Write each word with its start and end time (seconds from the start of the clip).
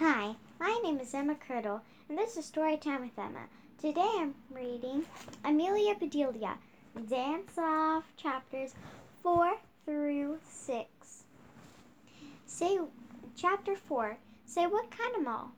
Hi, 0.00 0.36
my 0.60 0.78
name 0.84 1.00
is 1.00 1.12
Emma 1.12 1.34
Curdle, 1.34 1.80
and 2.08 2.16
this 2.16 2.36
is 2.36 2.48
Storytime 2.48 3.00
with 3.00 3.18
Emma. 3.18 3.48
Today 3.80 4.08
I'm 4.18 4.32
reading 4.48 5.04
Amelia 5.44 5.96
Bedelia, 5.96 6.56
Dance 7.08 7.58
Off, 7.58 8.04
chapters 8.16 8.74
4 9.24 9.56
through 9.84 10.38
6. 10.48 11.24
Say, 12.46 12.78
chapter 13.34 13.74
4, 13.74 14.16
say 14.46 14.68
what 14.68 14.88
kind 14.92 15.16
of 15.16 15.24
mall? 15.24 15.50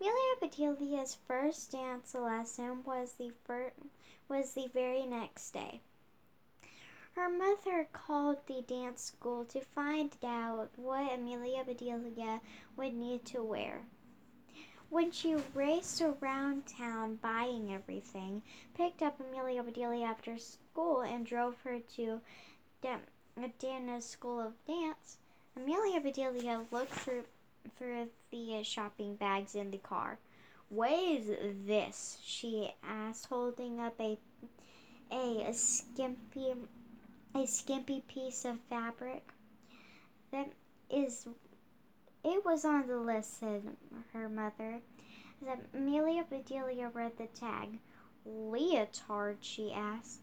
Amelia 0.00 0.36
Bedelia's 0.40 1.16
first 1.26 1.72
dance 1.72 2.14
lesson 2.14 2.84
was 2.84 3.14
the, 3.14 3.32
fir- 3.44 3.72
was 4.28 4.52
the 4.52 4.68
very 4.72 5.04
next 5.04 5.50
day. 5.50 5.80
Her 7.18 7.28
mother 7.28 7.88
called 7.92 8.46
the 8.46 8.62
dance 8.62 9.02
school 9.02 9.44
to 9.46 9.60
find 9.60 10.16
out 10.24 10.70
what 10.76 11.12
Amelia 11.12 11.64
Bedelia 11.64 12.40
would 12.76 12.94
need 12.94 13.24
to 13.26 13.42
wear. 13.42 13.82
When 14.88 15.10
she 15.10 15.34
raced 15.52 16.00
around 16.00 16.68
town 16.68 17.16
buying 17.16 17.74
everything, 17.74 18.42
picked 18.72 19.02
up 19.02 19.18
Amelia 19.18 19.64
Bedelia 19.64 20.06
after 20.06 20.38
school 20.38 21.00
and 21.00 21.26
drove 21.26 21.60
her 21.62 21.80
to 21.96 22.20
Dana's 23.58 24.04
School 24.04 24.38
of 24.38 24.64
Dance, 24.64 25.18
Amelia 25.56 26.00
Bedelia 26.00 26.66
looked 26.70 26.94
through, 26.94 27.24
through 27.76 28.10
the 28.30 28.62
shopping 28.62 29.16
bags 29.16 29.56
in 29.56 29.72
the 29.72 29.78
car. 29.78 30.20
What 30.68 30.92
is 30.92 31.26
this? 31.66 32.18
she 32.22 32.72
asked, 32.84 33.26
holding 33.26 33.80
up 33.80 34.00
a, 34.00 34.16
a 35.10 35.52
skimpy 35.52 36.54
a 37.34 37.46
skimpy 37.46 38.02
piece 38.08 38.44
of 38.44 38.58
fabric. 38.68 39.22
That 40.32 40.50
is, 40.90 41.26
it 42.24 42.44
was 42.44 42.64
on 42.64 42.86
the 42.86 42.98
list, 42.98 43.40
said 43.40 43.62
her 44.12 44.28
mother. 44.28 44.80
As 45.46 45.58
Amelia 45.74 46.24
Bedelia 46.28 46.88
read 46.88 47.16
the 47.16 47.26
tag. 47.28 47.78
Leotard, 48.26 49.38
she 49.40 49.72
asked. 49.72 50.20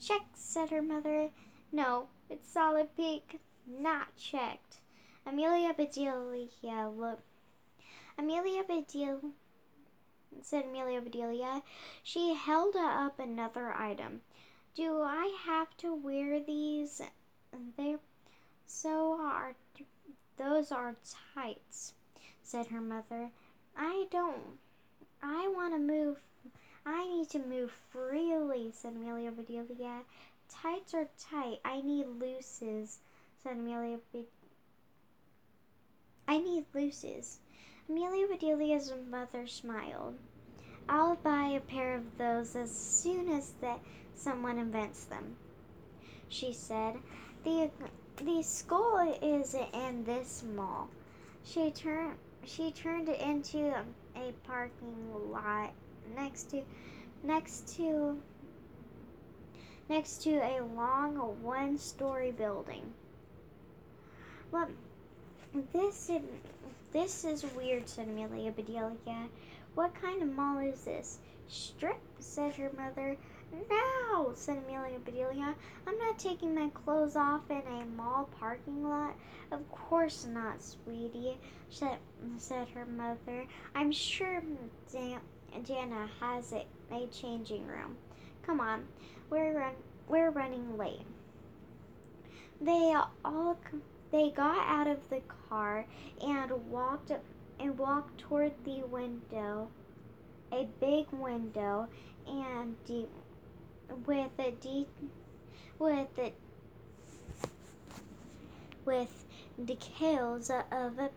Check, 0.00 0.22
said 0.34 0.70
her 0.70 0.82
mother. 0.82 1.30
No, 1.72 2.08
it's 2.28 2.50
solid 2.50 2.94
pink, 2.96 3.40
not 3.66 4.14
checked. 4.16 4.76
Amelia 5.26 5.72
Bedelia 5.72 6.88
looked. 6.88 7.22
Amelia 8.18 8.64
Bedelia, 8.64 9.20
said 10.42 10.64
Amelia 10.64 11.00
Bedelia. 11.00 11.62
She 12.02 12.34
held 12.34 12.76
up 12.76 13.18
another 13.18 13.72
item. 13.72 14.22
Do 14.76 15.00
I 15.00 15.34
have 15.46 15.74
to 15.78 15.94
wear 15.94 16.38
these? 16.38 17.00
They're 17.78 17.98
so 18.66 19.18
are 19.18 19.54
those 20.36 20.70
are 20.70 20.96
tights, 21.34 21.94
said 22.42 22.66
her 22.66 22.82
mother. 22.82 23.30
I 23.74 24.06
don't 24.10 24.58
I 25.22 25.48
want 25.48 25.72
to 25.72 25.78
move 25.78 26.18
I 26.84 27.08
need 27.08 27.30
to 27.30 27.38
move 27.38 27.72
freely, 27.90 28.70
said 28.70 28.92
Amelia 28.96 29.30
Bedelia. 29.30 30.02
Tights 30.50 30.92
are 30.92 31.08
tight. 31.18 31.60
I 31.64 31.80
need 31.80 32.06
looses, 32.20 32.98
said 33.42 33.56
Amelia 33.56 33.98
Be- 34.12 34.26
I 36.28 36.36
need 36.36 36.66
looses. 36.74 37.38
Amelia 37.88 38.26
Bedelia's 38.28 38.92
mother 39.10 39.46
smiled. 39.46 40.18
I'll 40.86 41.16
buy 41.16 41.46
a 41.46 41.60
pair 41.60 41.96
of 41.96 42.18
those 42.18 42.54
as 42.54 42.70
soon 42.70 43.28
as 43.28 43.54
that 43.62 43.80
someone 44.16 44.58
invents 44.58 45.04
them. 45.04 45.36
She 46.28 46.52
said, 46.52 46.96
the, 47.44 47.70
the 48.16 48.42
school 48.42 49.16
is 49.22 49.54
in 49.54 50.04
this 50.04 50.42
mall. 50.54 50.88
She 51.44 51.70
turned 51.70 52.16
she 52.44 52.70
turned 52.70 53.08
it 53.08 53.20
into 53.20 53.74
a 54.14 54.32
parking 54.44 55.32
lot 55.32 55.72
next 56.14 56.50
to 56.50 56.62
next 57.24 57.76
to 57.76 58.20
next 59.88 60.22
to 60.22 60.30
a 60.30 60.62
long 60.74 61.16
one-story 61.42 62.32
building. 62.32 62.82
Well, 64.50 64.68
this 65.72 66.10
is, 66.10 66.22
this 66.92 67.24
is 67.24 67.44
weird, 67.56 67.88
said 67.88 68.08
Amelia 68.08 68.52
Bedelia. 68.52 69.28
What 69.74 69.94
kind 70.00 70.22
of 70.22 70.34
mall 70.34 70.58
is 70.58 70.84
this? 70.84 71.18
Strip, 71.48 71.98
said 72.18 72.54
her 72.56 72.70
mother. 72.76 73.16
No, 73.52 74.32
said 74.34 74.58
Amelia 74.58 74.98
Bedelia. 74.98 75.54
I'm 75.86 75.98
not 75.98 76.18
taking 76.18 76.54
my 76.54 76.68
clothes 76.70 77.16
off 77.16 77.50
in 77.50 77.62
a 77.66 77.84
mall 77.84 78.28
parking 78.38 78.88
lot. 78.88 79.14
Of 79.50 79.70
course 79.70 80.24
not, 80.24 80.62
sweetie, 80.62 81.38
said, 81.70 81.98
said 82.38 82.68
her 82.68 82.86
mother. 82.86 83.46
I'm 83.74 83.92
sure 83.92 84.42
Dan- 84.92 85.20
Dana 85.64 86.08
has 86.20 86.52
a, 86.52 86.66
a 86.92 87.06
changing 87.08 87.66
room. 87.66 87.96
Come 88.42 88.60
on, 88.60 88.84
we're, 89.30 89.56
run- 89.58 89.82
we're 90.08 90.30
running 90.30 90.76
late. 90.76 91.06
They 92.60 92.94
all 93.24 93.58
they 94.10 94.30
got 94.30 94.66
out 94.66 94.86
of 94.86 95.08
the 95.10 95.20
car 95.48 95.84
and 96.22 96.50
walked 96.70 97.12
and 97.60 97.78
walked 97.78 98.18
toward 98.18 98.52
the 98.64 98.82
window, 98.84 99.68
a 100.52 100.66
big 100.80 101.06
window, 101.12 101.88
and 102.26 102.76
deep 102.86 103.10
with 104.06 104.30
a 104.38 104.50
deep 104.52 104.88
with 105.78 106.14
the 106.16 106.32
with 108.84 109.24
decals 109.64 110.50
of 110.50 110.98
a, 110.98 111.10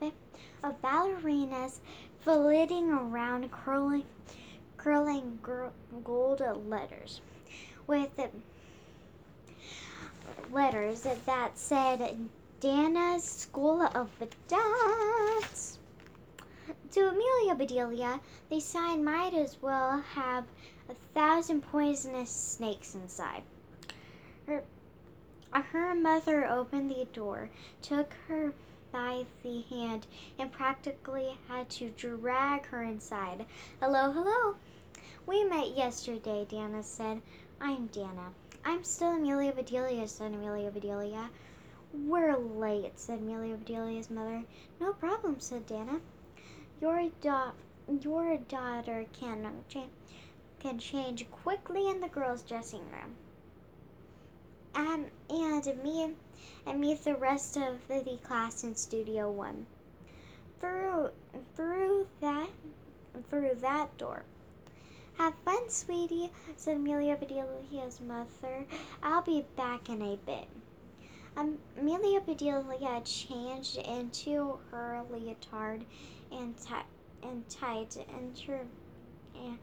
of 0.63 0.81
ballerinas 0.81 1.79
flitting 2.21 2.89
around, 2.91 3.51
curling 3.51 4.03
curling 4.77 5.39
gold 6.03 6.41
letters 6.67 7.21
with 7.87 8.09
letters 10.51 11.05
that 11.25 11.57
said 11.57 12.17
Dana's 12.59 13.23
School 13.23 13.81
of 13.81 14.09
the 14.19 14.27
Dance. 14.47 15.79
To 16.91 16.99
Amelia 17.07 17.55
Bedelia, 17.55 18.19
the 18.49 18.59
sign 18.59 19.03
might 19.03 19.33
as 19.33 19.61
well 19.61 20.01
have 20.13 20.45
a 20.89 20.95
thousand 21.13 21.61
poisonous 21.61 22.29
snakes 22.29 22.95
inside. 22.95 23.43
Her, 24.47 24.63
her 25.51 25.95
mother 25.95 26.45
opened 26.45 26.89
the 26.91 27.05
door, 27.13 27.49
took 27.81 28.13
her 28.27 28.53
by 28.91 29.25
the 29.43 29.61
hand, 29.69 30.07
and 30.39 30.51
practically 30.51 31.37
had 31.47 31.69
to 31.69 31.89
drag 31.91 32.65
her 32.67 32.83
inside. 32.83 33.45
Hello, 33.79 34.11
hello. 34.11 34.55
We 35.25 35.43
met 35.43 35.77
yesterday, 35.77 36.45
Dana 36.49 36.81
said. 36.81 37.21
I'm 37.61 37.87
Dana. 37.87 38.33
I'm 38.65 38.83
still 38.83 39.11
Amelia 39.11 39.51
Bedelia, 39.51 40.07
said 40.07 40.33
Amelia 40.33 40.71
Bedelia. 40.71 41.29
We're 41.93 42.37
late, 42.37 42.99
said 42.99 43.19
Amelia 43.19 43.57
Bedelia's 43.57 44.09
mother. 44.09 44.43
No 44.79 44.93
problem, 44.93 45.39
said 45.39 45.65
Dana. 45.67 45.99
Your, 46.81 47.09
da- 47.21 47.51
your 48.01 48.37
daughter 48.37 49.05
can, 49.13 49.45
cha- 49.67 49.83
can 50.59 50.77
change 50.77 51.29
quickly 51.31 51.89
in 51.89 52.01
the 52.01 52.07
girls' 52.07 52.43
dressing 52.43 52.83
room. 52.91 53.15
Um, 54.75 55.05
and 55.29 55.83
me 55.83 56.15
and 56.65 56.79
meet 56.79 57.03
the 57.03 57.15
rest 57.15 57.57
of 57.57 57.87
the, 57.87 58.19
class 58.23 58.63
in 58.63 58.75
Studio 58.75 59.31
One. 59.31 59.65
Through 60.59 61.09
through 61.55 62.07
that 62.21 62.49
through 63.29 63.55
that 63.61 63.97
door. 63.97 64.23
Have 65.17 65.33
fun, 65.43 65.69
sweetie, 65.69 66.31
said 66.55 66.77
Amelia 66.77 67.17
Bedelia's 67.17 67.99
mother. 67.99 68.65
I'll 69.03 69.21
be 69.21 69.45
back 69.57 69.89
in 69.89 70.01
a 70.01 70.15
bit. 70.25 70.47
Um, 71.35 71.57
Amelia 71.77 72.21
Bedelia 72.21 73.01
changed 73.03 73.77
into 73.77 74.59
her 74.71 75.01
leotard 75.11 75.83
and, 76.31 76.55
t- 76.57 76.73
and 77.21 77.47
tights 77.49 77.97
entered, 77.97 78.67
and, 79.35 79.57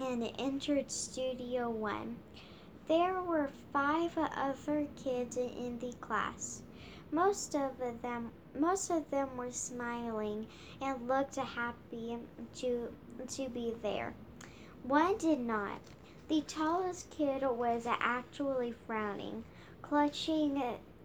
and 0.00 0.32
entered 0.38 0.90
Studio 0.90 1.68
One. 1.68 2.16
There 2.88 3.20
were 3.20 3.50
five 3.72 4.16
other 4.16 4.86
kids 5.02 5.36
in 5.36 5.78
the 5.80 5.92
class. 6.00 6.62
Most 7.10 7.54
of 7.54 7.78
them 8.00 8.32
most 8.58 8.90
of 8.90 9.10
them 9.10 9.36
were 9.36 9.50
smiling 9.50 10.46
and 10.80 11.08
looked 11.08 11.36
happy 11.36 12.18
to 12.56 12.92
to 13.28 13.48
be 13.50 13.74
there. 13.82 14.14
One 14.82 15.16
did 15.18 15.40
not. 15.40 15.80
The 16.28 16.40
tallest 16.42 17.10
kid 17.10 17.42
was 17.42 17.86
actually 17.86 18.72
frowning, 18.86 19.44
clutching 19.82 20.56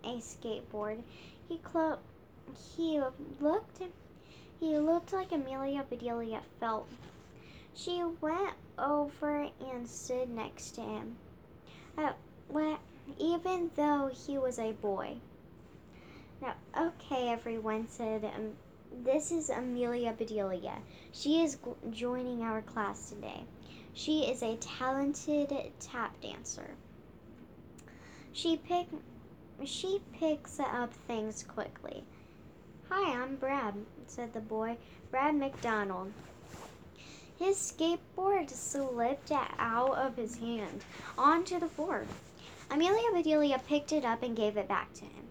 a 0.04 0.18
skateboard. 0.20 1.04
He 1.50 1.58
clo- 1.58 2.00
he 2.76 3.02
looked 3.42 3.82
he 4.60 4.78
looked 4.78 5.14
like 5.14 5.32
Amelia 5.32 5.86
Bedelia 5.90 6.42
felt. 6.60 6.88
She 7.74 8.04
went 8.22 8.56
over 8.78 9.48
and 9.60 9.88
stood 9.88 10.30
next 10.30 10.72
to 10.72 10.82
him. 10.82 11.18
Uh, 11.98 12.14
well, 12.50 12.80
even 13.20 13.72
though 13.76 14.12
he 14.14 14.38
was 14.38 14.60
a 14.60 14.72
boy. 14.74 15.18
Now, 16.42 16.54
okay, 16.78 17.30
everyone 17.30 17.88
said 17.88 18.24
um, 18.26 18.54
this 19.04 19.32
is 19.32 19.50
Amelia 19.50 20.14
Bedelia. 20.14 20.78
She 21.12 21.42
is 21.42 21.56
g- 21.56 21.90
joining 21.92 22.42
our 22.42 22.62
class 22.62 23.10
today. 23.10 23.44
She 23.94 24.26
is 24.26 24.44
a 24.44 24.58
talented 24.58 25.52
tap 25.80 26.20
dancer. 26.22 26.76
She 28.32 28.58
pick 28.58 28.88
she 29.66 30.02
picks 30.14 30.60
up 30.60 30.94
things 30.94 31.44
quickly. 31.44 32.04
Hi, 32.90 33.20
I'm 33.20 33.38
Brad, 33.38 33.74
said 34.06 34.34
the 34.34 34.40
boy, 34.40 34.78
Brad 35.10 35.36
McDonald. 35.36 36.14
His 37.40 37.58
skateboard 37.58 38.50
slipped 38.50 39.32
out 39.32 39.96
of 39.98 40.16
his 40.16 40.38
hand 40.38 40.84
onto 41.18 41.60
the 41.60 41.70
floor. 41.70 42.06
Amelia 42.70 43.12
Bedelia 43.14 43.60
picked 43.68 43.92
it 43.92 44.04
up 44.04 44.24
and 44.24 44.36
gave 44.36 44.58
it 44.58 44.68
back 44.68 44.92
to 44.94 45.06
him. 45.06 45.28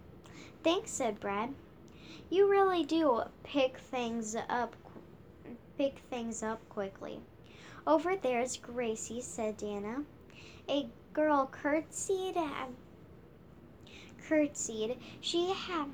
Thanks, 0.62 0.90
said 0.90 1.20
Brad. 1.20 1.54
You 2.30 2.48
really 2.48 2.84
do 2.84 3.22
pick 3.42 3.78
things 3.78 4.36
up 4.48 4.74
pick 5.76 5.98
things 6.10 6.42
up 6.42 6.66
quickly. 6.68 7.20
Over 7.86 8.16
there's 8.16 8.56
Gracie, 8.56 9.20
said 9.20 9.56
Dana. 9.56 10.04
A 10.68 10.88
girl 11.12 11.48
curtsied 11.50 12.36
curtsied. 14.28 14.98
She 15.20 15.52
had 15.52 15.88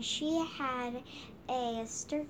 she 0.00 0.44
had 0.56 1.02
a 1.48 1.84
stir 1.86 2.26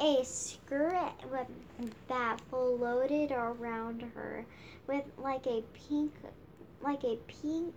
a 0.00 0.24
skirt 0.24 1.12
that 2.08 2.40
floated 2.50 3.32
around 3.32 4.02
her 4.14 4.44
with 4.86 5.04
like 5.18 5.46
a 5.46 5.62
pink 5.72 6.12
like 6.80 7.02
a 7.04 7.16
pink 7.26 7.74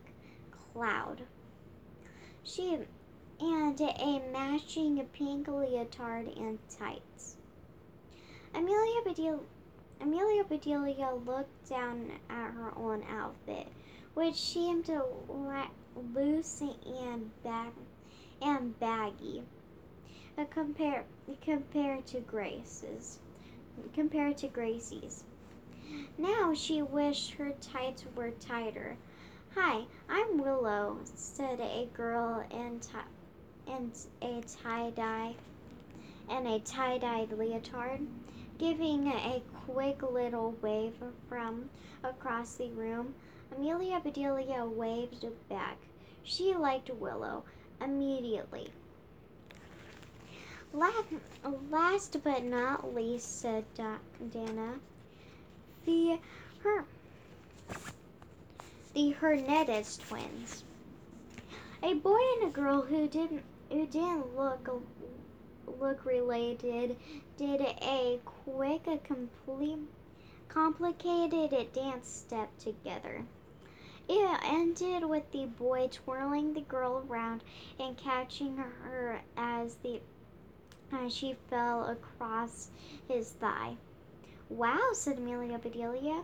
cloud. 0.51 1.21
She 2.43 2.77
and 3.39 3.81
a 3.81 4.21
matching 4.31 5.03
pink 5.13 5.47
leotard 5.47 6.27
and 6.37 6.59
tights. 6.69 7.37
Amelia 8.53 9.01
Bedelia, 9.03 9.39
Amelia 9.99 10.43
Bedelia 10.43 11.13
looked 11.25 11.69
down 11.69 12.11
at 12.29 12.51
her 12.51 12.71
own 12.77 13.03
outfit, 13.09 13.67
which 14.13 14.35
seemed 14.35 14.89
loose 16.13 16.61
and 16.61 17.31
bag 17.43 17.71
and 18.41 18.79
baggy 18.79 19.43
uh, 20.37 20.45
compared 20.45 21.03
compared 21.41 22.05
to 22.07 22.19
Grace's 22.21 23.19
compared 23.93 24.37
to 24.37 24.47
Gracie's. 24.47 25.23
Now 26.17 26.53
she 26.53 26.81
wished 26.81 27.31
her 27.31 27.51
tights 27.61 28.05
were 28.15 28.31
tighter. 28.31 28.97
Hi, 29.55 29.85
I'm 30.09 30.37
Willow, 30.37 30.99
said 31.15 31.59
a 31.59 31.89
girl 31.93 32.45
in, 32.51 32.79
in 33.67 33.91
a 34.21 34.41
tie-dye 34.41 35.35
and 36.29 36.47
a 36.47 36.59
tie-dyed 36.59 37.31
leotard, 37.33 38.07
giving 38.57 39.07
a 39.07 39.41
quick 39.65 40.01
little 40.01 40.55
wave 40.61 40.93
from 41.27 41.69
across 42.03 42.55
the 42.55 42.69
room. 42.69 43.13
Amelia 43.55 43.99
Bedelia 43.99 44.65
waved 44.65 45.25
back. 45.49 45.77
She 46.23 46.53
liked 46.53 46.89
Willow 46.89 47.43
immediately. 47.81 48.71
Last 50.73 52.23
but 52.23 52.45
not 52.45 52.95
least, 52.95 53.41
said 53.41 53.65
Dana, 53.75 54.79
the 55.85 56.17
her 56.59 56.85
the 58.93 59.09
Hernandez 59.09 59.97
twins. 59.97 60.63
A 61.83 61.93
boy 61.95 62.19
and 62.39 62.49
a 62.49 62.53
girl 62.53 62.83
who 62.83 63.09
didn't 63.09 63.43
who 63.69 63.85
didn't 63.85 64.37
look 64.37 64.69
look 65.67 66.05
related 66.05 66.95
did 67.35 67.59
a 67.59 68.21
quick, 68.23 68.87
a 68.87 68.97
complete, 68.99 69.79
complicated 70.47 71.73
dance 71.73 72.07
step 72.07 72.57
together. 72.57 73.25
It 74.07 74.39
ended 74.43 75.03
with 75.09 75.31
the 75.31 75.47
boy 75.47 75.89
twirling 75.91 76.53
the 76.53 76.61
girl 76.61 77.05
around 77.09 77.43
and 77.77 77.97
catching 77.97 78.55
her 78.55 79.21
as 79.35 79.75
the 79.83 79.99
as 80.93 81.13
she 81.13 81.35
fell 81.49 81.85
across 81.85 82.69
his 83.07 83.31
thigh. 83.31 83.75
Wow, 84.49 84.89
said 84.93 85.17
Amelia 85.17 85.57
Bedelia. 85.57 86.23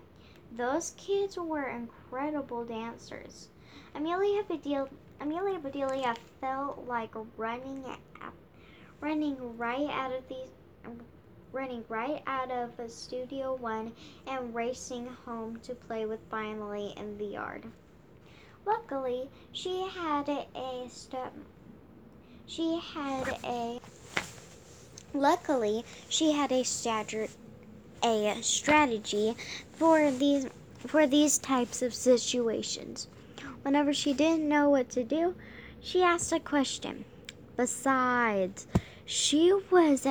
Those 0.56 0.92
kids 0.98 1.38
were 1.38 1.70
incredible 1.70 2.66
dancers. 2.66 3.50
Amelia 3.96 4.44
Bedelia, 4.44 4.88
Amelia 5.20 5.60
Bedelia 5.60 6.16
felt 6.40 6.86
like 6.88 7.14
running, 7.38 7.84
running 9.02 9.58
right 9.58 9.90
out 9.90 10.12
of 10.12 10.28
the, 10.30 10.46
running 11.52 11.84
right 11.90 12.22
out 12.28 12.52
of 12.52 12.92
Studio 12.92 13.56
One 13.56 13.94
and 14.28 14.54
racing 14.54 15.08
home 15.26 15.60
to 15.62 15.74
play 15.74 16.06
with 16.06 16.20
Finally 16.30 16.94
in 16.98 17.18
the 17.18 17.26
yard. 17.26 17.66
Luckily, 18.66 19.30
she 19.54 19.88
had 19.88 20.28
a 20.30 20.90
step. 20.90 21.34
She 22.46 22.80
had 22.94 23.40
a. 23.44 23.80
Luckily, 25.14 25.86
she 26.10 26.34
had 26.34 26.52
a 26.52 26.64
strategy 26.64 27.34
a 28.04 28.36
strategy 28.42 29.36
for 29.74 30.12
these 30.12 30.48
for 30.80 31.08
these 31.08 31.38
types 31.38 31.82
of 31.82 31.94
situations. 31.94 33.08
Whenever 33.64 33.94
she 33.94 34.14
didn't 34.14 34.48
know 34.48 34.70
what 34.70 34.90
to 34.90 35.04
do, 35.04 35.36
she 35.82 36.04
asked 36.04 36.32
a 36.32 36.40
question. 36.40 37.06
Besides, 37.56 38.68
she 39.06 39.54
was 39.72 40.08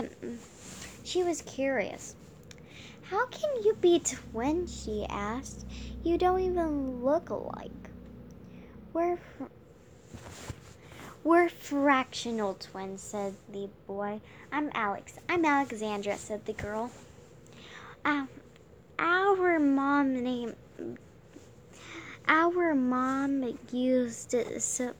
she 1.04 1.22
was 1.22 1.42
curious. 1.42 2.16
How 3.02 3.26
can 3.26 3.62
you 3.62 3.74
be 3.74 4.00
twins? 4.00 4.82
She 4.84 5.06
asked. 5.08 5.64
You 6.02 6.18
don't 6.18 6.40
even 6.40 7.04
look 7.04 7.30
alike. 7.30 7.90
We're 8.92 9.18
we're 11.26 11.48
fractional 11.48 12.54
twins, 12.54 13.02
said 13.02 13.34
the 13.52 13.68
boy. 13.88 14.20
I'm 14.52 14.70
Alex. 14.74 15.14
I'm 15.28 15.44
Alexandra, 15.44 16.16
said 16.16 16.46
the 16.46 16.52
girl. 16.52 16.92
Um, 18.04 18.28
our 18.96 19.58
mom 19.58 20.22
name. 20.22 20.54
Our 22.28 22.76
mom 22.76 23.58
used 23.72 24.36
so. 24.58 24.92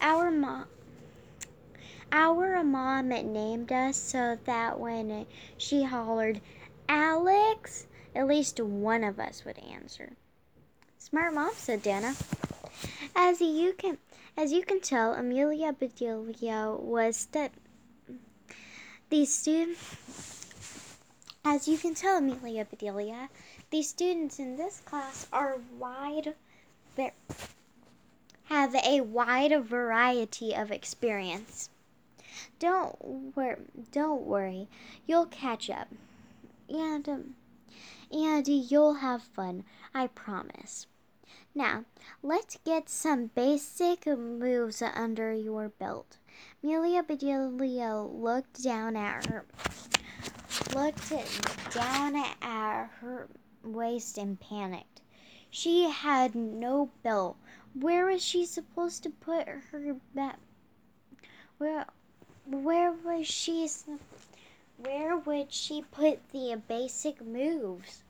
Our 0.00 0.30
mom. 0.30 0.66
Our 2.12 2.62
mom 2.62 3.08
named 3.08 3.72
us 3.72 3.96
so 3.96 4.38
that 4.44 4.78
when 4.78 5.26
she 5.58 5.82
hollered, 5.82 6.40
Alex, 6.88 7.86
at 8.14 8.28
least 8.28 8.60
one 8.60 9.02
of 9.02 9.18
us 9.18 9.44
would 9.44 9.58
answer. 9.58 10.12
Smart 10.98 11.34
mom, 11.34 11.50
said 11.54 11.82
Dana. 11.82 12.14
As 13.14 13.40
you 13.40 13.74
can, 13.74 13.98
as 14.36 14.52
you 14.52 14.62
can 14.62 14.80
tell, 14.80 15.14
Amelia 15.14 15.72
Bedelia 15.72 16.70
was 16.78 17.26
the, 17.32 17.50
the 19.10 19.24
student 19.24 19.78
as 21.44 21.66
you 21.66 21.76
can 21.76 21.94
tell, 21.94 22.18
Amelia 22.18 22.64
Bedelia, 22.64 23.28
the 23.70 23.82
students 23.82 24.38
in 24.38 24.56
this 24.56 24.80
class 24.80 25.26
are 25.32 25.58
wide, 25.76 26.34
have 28.44 28.74
a 28.76 29.00
wide 29.00 29.64
variety 29.64 30.54
of 30.54 30.70
experience. 30.70 31.68
Don't 32.60 33.34
wor- 33.34 33.58
don't 33.90 34.22
worry, 34.22 34.68
you'll 35.04 35.26
catch 35.26 35.68
up, 35.68 35.88
and 36.68 37.08
um, 37.08 37.34
and 38.12 38.46
you'll 38.46 38.94
have 38.94 39.24
fun. 39.24 39.64
I 39.92 40.06
promise. 40.06 40.86
Now, 41.54 41.84
let's 42.22 42.56
get 42.64 42.88
some 42.88 43.26
basic 43.26 44.06
moves 44.06 44.80
under 44.80 45.34
your 45.34 45.68
belt. 45.68 46.16
Amelia 46.62 47.02
Bedelia 47.02 48.00
looked 48.00 48.62
down 48.62 48.96
at 48.96 49.26
her 49.26 49.44
looked 50.74 51.12
down 51.74 52.16
at 52.16 52.86
her 53.00 53.28
waist 53.62 54.16
and 54.16 54.40
panicked. 54.40 55.02
She 55.50 55.90
had 55.90 56.34
no 56.34 56.90
belt. 57.02 57.36
Where 57.74 58.06
was 58.06 58.22
she 58.22 58.46
supposed 58.46 59.02
to 59.02 59.10
put 59.10 59.46
her 59.46 59.96
belt? 60.14 60.36
Where, 61.58 61.86
where 62.46 62.92
was 62.92 63.26
she? 63.26 63.68
Where 64.78 65.18
would 65.18 65.52
she 65.52 65.82
put 65.82 66.30
the 66.30 66.60
basic 66.66 67.20
moves? 67.20 68.02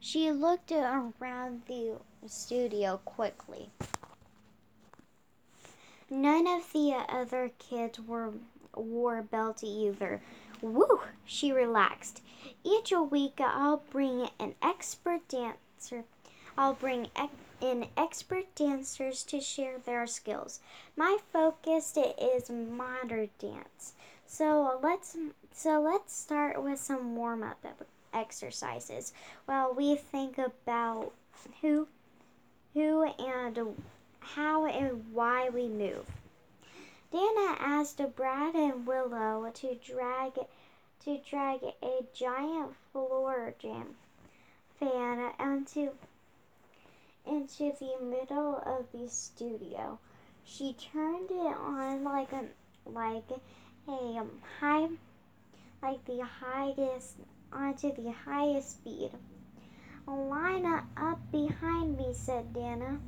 She 0.00 0.32
looked 0.32 0.72
around 0.72 1.64
the 1.66 1.98
studio 2.26 3.00
quickly. 3.04 3.70
None 6.10 6.46
of 6.46 6.72
the 6.72 6.94
other 7.08 7.50
kids 7.58 8.00
were 8.00 8.32
wore 8.74 9.22
belts 9.22 9.62
either. 9.62 10.22
Woo! 10.60 11.00
She 11.24 11.52
relaxed. 11.52 12.22
Each 12.64 12.92
week 12.92 13.40
I'll 13.40 13.82
bring 13.90 14.30
an 14.38 14.54
expert 14.62 15.28
dancer. 15.28 16.04
I'll 16.56 16.74
bring 16.74 17.08
in 17.60 17.88
expert 17.96 18.54
dancers 18.54 19.22
to 19.24 19.40
share 19.40 19.78
their 19.78 20.06
skills. 20.06 20.60
My 20.96 21.18
focus 21.32 21.96
is 21.96 22.50
modern 22.50 23.30
dance. 23.38 23.94
So 24.26 24.80
let's 24.82 25.16
so 25.52 25.80
let's 25.80 26.14
start 26.14 26.62
with 26.62 26.78
some 26.78 27.16
warm-up 27.16 27.64
exercises 28.12 29.12
while 29.46 29.74
we 29.74 29.96
think 29.96 30.38
about 30.38 31.12
who 31.60 31.88
who 32.74 33.04
and 33.04 33.58
how 34.20 34.66
and 34.66 35.12
why 35.12 35.48
we 35.48 35.68
move. 35.68 36.06
Dana 37.10 37.56
asked 37.58 38.00
Brad 38.16 38.54
and 38.54 38.86
Willow 38.86 39.50
to 39.54 39.74
drag 39.76 40.34
to 41.04 41.18
drag 41.18 41.62
a 41.82 42.04
giant 42.12 42.74
floor 42.92 43.54
jam 43.58 43.96
fan 44.78 45.32
onto 45.38 45.90
into 47.26 47.72
the 47.78 47.96
middle 48.04 48.62
of 48.66 48.86
the 48.92 49.08
studio. 49.08 49.98
She 50.44 50.74
turned 50.74 51.30
it 51.30 51.56
on 51.56 52.04
like 52.04 52.32
a 52.32 52.44
like 52.84 53.30
a 53.86 54.18
um, 54.18 54.30
high 54.60 54.88
like 55.82 56.04
the 56.04 56.24
highest 56.24 57.14
onto 57.52 57.94
the 57.94 58.12
highest 58.12 58.72
speed. 58.72 59.10
Line 60.08 60.64
up 60.96 61.20
behind 61.30 61.98
me, 61.98 62.14
said 62.14 62.54
Dana. 62.54 62.98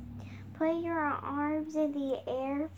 Put 0.53 0.83
your 0.83 0.99
arms 0.99 1.75
in 1.75 1.93
the 1.93 2.21
air 2.27 2.69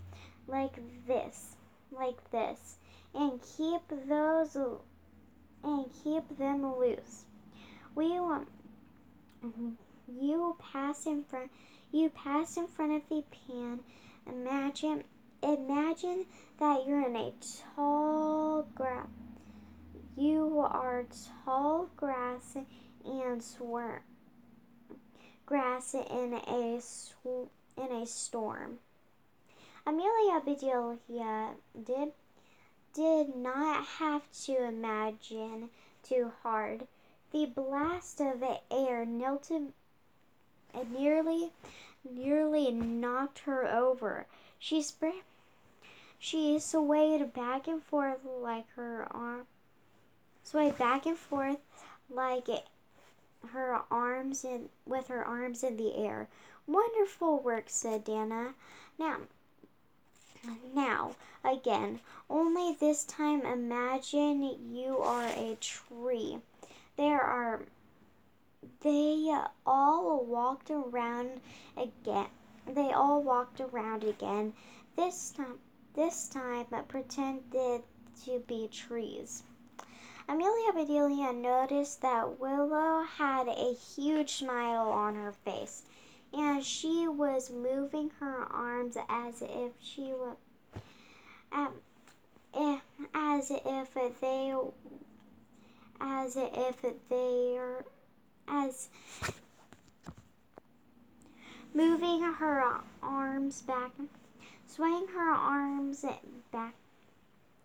like 0.48 0.80
this, 1.06 1.58
like 1.92 2.32
this, 2.32 2.78
and 3.14 3.42
keep 3.58 3.82
those 4.08 4.56
and 5.64 5.86
keep 6.06 6.38
them 6.38 6.78
loose. 6.78 7.26
We 7.96 8.18
want 8.22 8.48
you 10.08 10.56
pass 10.72 11.06
in 11.06 11.26
front 11.26 11.52
you 11.92 12.10
pass 12.10 12.56
in 12.56 12.68
front 12.68 12.94
of 12.94 13.10
the 13.10 13.26
pan. 13.46 13.82
Imagine 14.26 15.04
imagine 15.42 16.26
that 16.60 16.88
you're 16.88 17.10
in 17.10 17.18
a 17.18 17.34
tall 17.76 18.66
grass. 18.74 19.08
You 20.16 20.60
are 20.60 21.08
tall 21.44 21.90
grass 21.98 22.56
and 23.06 23.44
swarm 23.44 24.00
grass 25.46 25.94
in 25.94 26.34
a 26.34 26.80
sw- 26.82 27.50
in 27.78 27.92
a 27.92 28.06
storm. 28.06 28.80
Amelia 29.86 30.40
Bedelia 30.40 31.56
did 31.84 32.14
did 32.94 33.36
not 33.36 33.86
have 33.86 34.32
to 34.46 34.64
imagine 34.64 35.70
too 36.04 36.32
hard. 36.44 36.88
The 37.32 37.46
blast 37.48 38.22
of 38.22 38.44
air 38.72 39.06
melted 39.06 39.74
nearly 40.92 41.52
nearly 42.04 42.72
knocked 42.72 43.40
her 43.40 43.66
over. 43.66 44.28
She 44.60 44.82
sprang 44.82 45.22
she 46.20 46.58
swayed 46.58 47.34
back 47.34 47.68
and 47.68 47.84
forth 47.84 48.20
like 48.24 48.70
her 48.76 49.06
arm 49.12 49.46
swayed 50.44 50.78
back 50.78 51.06
and 51.06 51.18
forth 51.18 51.60
like 52.10 52.48
her 53.52 53.82
arms 53.92 54.44
in 54.44 54.70
with 54.86 55.08
her 55.08 55.24
arms 55.24 55.64
in 55.64 55.78
the 55.78 55.96
air. 55.96 56.28
Wonderful 56.68 57.40
work, 57.40 57.66
said 57.68 58.04
Dana. 58.04 58.56
Now 58.98 59.18
now, 60.74 61.16
again, 61.46 62.02
only 62.30 62.74
this 62.74 63.06
time 63.06 63.46
imagine 63.46 64.74
you 64.76 64.98
are 64.98 65.28
a 65.28 65.56
tree. 65.62 66.42
There 66.98 67.22
are 67.22 67.62
they 68.82 69.34
all 69.66 70.26
walked 70.26 70.70
around 70.70 71.40
again. 71.78 72.28
They 72.68 72.92
all 72.92 73.24
walked 73.24 73.62
around 73.62 74.04
again. 74.04 74.54
This 74.98 75.32
time 75.32 75.60
this 75.94 76.28
time 76.28 76.66
but 76.70 76.90
pretended 76.90 77.84
to 78.26 78.40
be 78.40 78.68
trees. 78.68 79.44
Amelia 80.34 80.74
Bedelia 80.74 81.32
noticed 81.32 82.02
that 82.02 82.40
Willow 82.40 83.04
had 83.04 83.48
a 83.48 83.76
huge 83.76 84.32
smile 84.32 84.90
on 84.90 85.14
her 85.14 85.32
face 85.32 85.84
and 86.34 86.66
she 86.66 87.08
was 87.08 87.52
moving 87.52 88.10
her 88.20 88.52
arms 88.52 88.98
as 89.10 89.44
if 89.44 89.74
she 89.80 90.12
were 90.12 90.36
um, 91.52 91.74
as 93.14 93.52
if 93.52 93.94
they 94.20 94.56
as 96.02 96.36
if 96.36 96.82
they 97.10 97.56
are 97.60 97.86
as 98.48 98.88
moving 101.76 102.24
her 102.24 102.80
arms 103.04 103.62
back 103.62 103.92
swaying 104.66 105.10
her 105.10 105.32
arms 105.32 106.04
back 106.52 106.74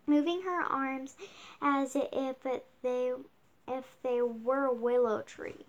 moving 0.08 0.42
her 0.42 0.62
arms 0.62 1.16
as 1.60 1.94
if 1.94 2.36
they 2.82 3.12
if 3.68 3.84
they 4.02 4.22
were 4.22 4.72
willow 4.72 5.22
tree 5.22 5.66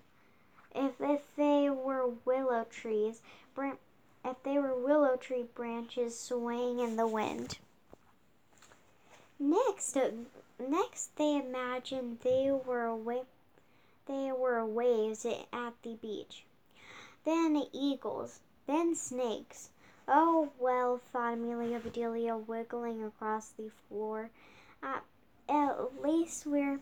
if, 0.76 0.94
if 1.02 1.22
they 1.36 1.70
were 1.70 2.08
willow 2.26 2.66
trees, 2.70 3.22
if 3.58 4.44
they 4.44 4.58
were 4.58 4.76
willow 4.76 5.16
tree 5.16 5.46
branches 5.56 6.20
swaying 6.20 6.80
in 6.80 6.96
the 6.96 7.08
wind. 7.08 7.58
Next, 9.40 9.98
next 10.60 11.16
they 11.16 11.38
imagined 11.38 12.20
they 12.22 12.52
were 12.52 12.94
wa- 12.94 13.24
they 14.06 14.32
were 14.32 14.66
waves 14.66 15.26
at 15.26 15.74
the 15.84 15.96
beach. 15.96 16.44
Then 17.24 17.64
eagles, 17.72 18.40
then 18.68 18.96
snakes. 18.96 19.70
Oh 20.12 20.50
well, 20.58 20.98
thought 20.98 21.34
Amelia 21.34 21.80
Bedelia, 21.80 22.36
wiggling 22.36 23.04
across 23.04 23.50
the 23.50 23.70
floor. 23.70 24.32
Uh, 24.82 25.02
at 25.48 26.02
least 26.02 26.48
we're 26.48 26.80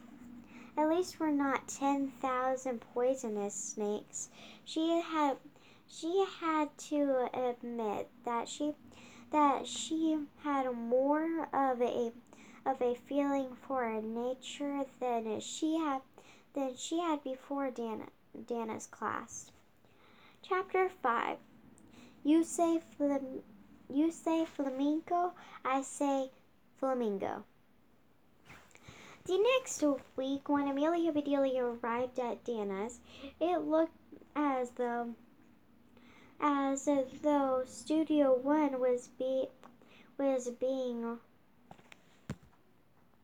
at 0.77 0.88
least 0.88 1.19
we're 1.19 1.31
not 1.31 1.67
10,000 1.67 2.79
poisonous 2.93 3.53
snakes. 3.53 4.29
She 4.63 5.01
had 5.01 5.36
she 5.89 6.24
had 6.39 6.69
to 6.89 7.27
admit 7.34 8.07
that 8.24 8.48
she 8.48 8.75
that 9.31 9.67
she 9.67 10.19
had 10.46 10.72
more 10.72 11.50
of 11.53 11.81
a 11.81 12.13
of 12.65 12.81
a 12.81 12.96
feeling 12.96 13.57
for 13.67 14.01
nature 14.01 14.86
than 15.01 15.41
she 15.41 15.77
had 15.77 16.01
than 16.53 16.77
she 16.77 17.00
had 17.00 17.25
before 17.25 17.72
Dana, 17.72 18.05
Dana's 18.48 18.88
class. 18.88 19.51
Chapter 20.41 20.88
5 20.88 21.39
You 22.27 22.43
say 22.43 22.81
flam, 22.98 23.41
you 23.89 24.12
say 24.12 24.43
flamingo, 24.43 25.31
I 25.63 25.81
say 25.81 26.29
flamingo. 26.77 27.46
The 29.24 29.38
next 29.38 29.81
week, 30.17 30.50
when 30.50 30.67
Amelia 30.67 31.13
Bedelia 31.13 31.63
arrived 31.63 32.19
at 32.19 32.43
Dana's, 32.43 33.00
it 33.39 33.60
looked 33.60 33.96
as 34.36 34.72
though 34.72 35.15
as 36.41 36.89
though 37.24 37.63
Studio 37.65 38.36
One 38.36 38.77
was 38.81 39.07
be 39.07 39.46
was 40.17 40.50
being 40.50 41.19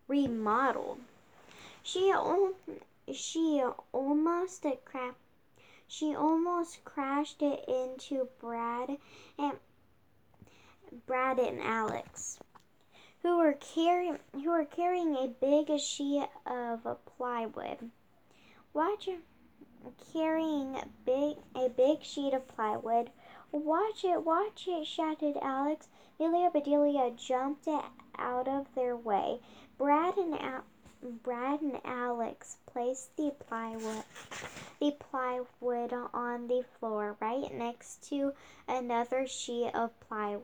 remodeled. 0.08 1.00
She 1.84 2.14
she 3.12 3.62
almost 3.92 4.66
cra- 4.86 5.16
she 5.94 6.16
almost 6.16 6.84
crashed 6.84 7.44
it 7.44 7.64
into 7.68 8.28
Brad 8.40 8.98
and 9.38 9.60
Brad 11.06 11.38
and 11.38 11.62
Alex 11.62 12.40
who 13.22 13.38
were 13.38 13.54
carrying 13.54 14.18
who 14.34 14.50
were 14.50 14.66
carrying 14.66 15.16
a 15.16 15.28
big 15.28 15.80
sheet 15.80 16.28
of 16.48 16.88
plywood. 17.06 17.92
Watch 18.74 19.08
carrying 20.12 20.78
a 20.78 20.88
big 21.06 21.38
a 21.56 21.70
big 21.70 22.02
sheet 22.02 22.34
of 22.34 22.48
plywood. 22.48 23.12
Watch 23.52 24.04
it, 24.04 24.24
watch 24.24 24.68
it, 24.68 24.88
shouted 24.88 25.38
Alex. 25.44 25.90
Amelia 26.20 26.50
Bedelia 26.50 27.12
jumped 27.12 27.68
out 28.18 28.48
of 28.48 28.74
their 28.74 28.96
way. 28.96 29.42
Brad 29.78 30.18
and 30.18 30.34
Al- 30.42 30.64
Brad 31.04 31.60
and 31.60 31.82
Alex 31.84 32.56
placed 32.66 33.18
the 33.18 33.32
plywood 33.32 34.06
the 34.80 34.92
plywood 34.92 35.92
on 36.14 36.48
the 36.48 36.64
floor 36.80 37.18
right 37.20 37.54
next 37.54 38.08
to 38.10 38.34
another 38.70 39.28
sheet 39.28 39.70
of 39.74 40.00
ply 40.00 40.38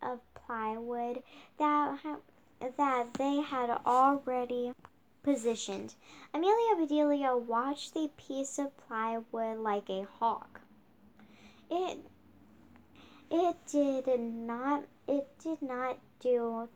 of 0.00 0.20
plywood 0.34 1.22
that 1.58 1.98
that 2.76 3.14
they 3.14 3.40
had 3.40 3.70
already 3.84 4.72
positioned. 5.24 5.94
Amelia 6.32 6.76
Bedelia 6.76 7.36
watched 7.36 7.94
the 7.94 8.08
piece 8.16 8.58
of 8.58 8.76
plywood 8.86 9.58
like 9.58 9.90
a 9.90 10.06
hawk. 10.20 10.60
It 11.68 11.98
it 13.30 13.56
did 13.66 14.20
not 14.20 14.84
it 15.08 15.26
did 15.38 15.60
not 15.60 15.98
do 16.20 16.68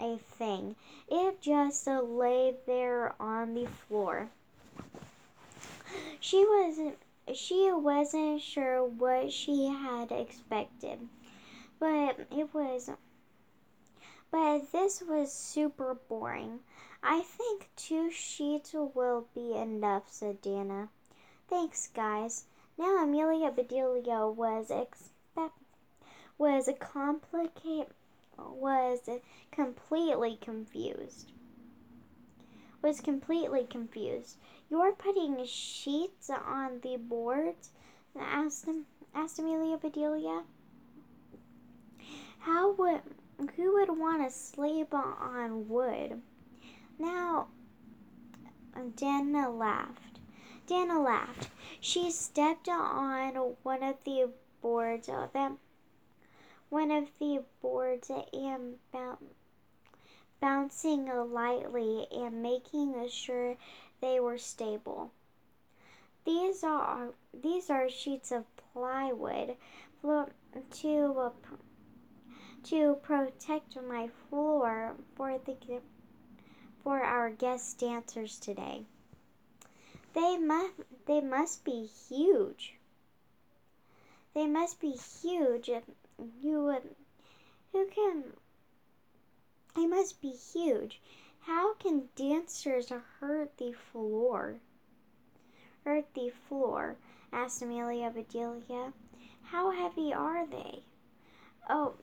a 0.00 0.18
thing. 0.18 0.76
It 1.08 1.40
just 1.40 1.86
lay 1.86 2.54
there 2.66 3.14
on 3.20 3.54
the 3.54 3.66
floor. 3.66 4.28
She 6.20 6.44
wasn't 6.44 6.98
she 7.34 7.70
wasn't 7.72 8.40
sure 8.40 8.84
what 8.84 9.32
she 9.32 9.66
had 9.66 10.12
expected, 10.12 11.08
but 11.78 12.26
it 12.30 12.52
was. 12.52 12.90
But 14.30 14.72
this 14.72 15.00
was 15.02 15.32
super 15.32 15.94
boring. 16.08 16.60
I 17.02 17.20
think 17.20 17.70
two 17.76 18.10
sheets 18.10 18.72
will 18.74 19.26
be 19.34 19.54
enough, 19.54 20.04
said 20.10 20.42
Dana. 20.42 20.88
Thanks, 21.48 21.88
guys. 21.88 22.46
Now 22.76 23.04
Amelia 23.04 23.50
Bedelia 23.50 24.26
was 24.26 24.70
expect 24.70 25.58
was 26.36 26.66
a 26.66 26.72
complicate 26.72 27.90
was 28.38 29.08
completely 29.50 30.36
confused. 30.40 31.32
Was 32.82 33.00
completely 33.00 33.64
confused. 33.64 34.36
You're 34.68 34.92
putting 34.92 35.44
sheets 35.44 36.30
on 36.30 36.80
the 36.80 36.96
boards? 36.96 37.70
asked 38.18 38.68
asked 39.14 39.38
Amelia 39.38 39.76
Bedelia. 39.76 40.44
How 42.38 42.72
would 42.72 43.00
who 43.56 43.74
would 43.74 43.98
want 43.98 44.22
to 44.22 44.30
sleep 44.30 44.92
on 44.92 45.68
wood? 45.68 46.20
Now 46.98 47.48
Dana 48.96 49.50
laughed. 49.50 50.18
Dana 50.66 51.00
laughed. 51.00 51.48
She 51.80 52.10
stepped 52.10 52.68
on 52.68 53.56
one 53.62 53.82
of 53.82 54.02
the 54.04 54.30
boards 54.60 55.08
of 55.08 55.32
them 55.32 55.58
one 56.74 56.90
of 56.90 57.08
the 57.20 57.40
boards 57.62 58.10
and 58.32 58.74
bouncing 60.40 61.06
lightly 61.06 62.04
and 62.10 62.42
making 62.42 63.08
sure 63.08 63.56
they 64.00 64.18
were 64.18 64.36
stable. 64.36 65.12
These 66.26 66.64
are 66.64 67.10
these 67.32 67.70
are 67.70 67.88
sheets 67.88 68.32
of 68.32 68.44
plywood 68.56 69.56
to 70.02 71.14
uh, 71.16 71.30
to 72.64 72.96
protect 73.02 73.76
my 73.88 74.08
floor 74.28 74.96
for 75.14 75.38
the 75.46 75.80
for 76.82 77.00
our 77.04 77.30
guest 77.30 77.78
dancers 77.78 78.36
today. 78.40 78.84
They 80.12 80.38
must 80.38 80.72
they 81.06 81.20
must 81.20 81.64
be 81.64 81.88
huge. 82.08 82.74
They 84.34 84.48
must 84.48 84.80
be 84.80 84.96
huge 85.22 85.70
you 86.40 86.64
would. 86.64 86.94
Who 87.72 87.86
can. 87.86 88.24
They 89.74 89.86
must 89.86 90.20
be 90.20 90.30
huge. 90.30 91.00
How 91.40 91.74
can 91.74 92.08
dancers 92.14 92.90
hurt 93.20 93.56
the 93.58 93.72
floor? 93.72 94.60
Hurt 95.84 96.12
the 96.14 96.30
floor? 96.48 96.96
asked 97.32 97.62
Amelia 97.62 98.10
Bedelia. 98.10 98.92
How 99.42 99.70
heavy 99.70 100.14
are 100.14 100.46
they? 100.46 100.84
Oh, 101.68 101.94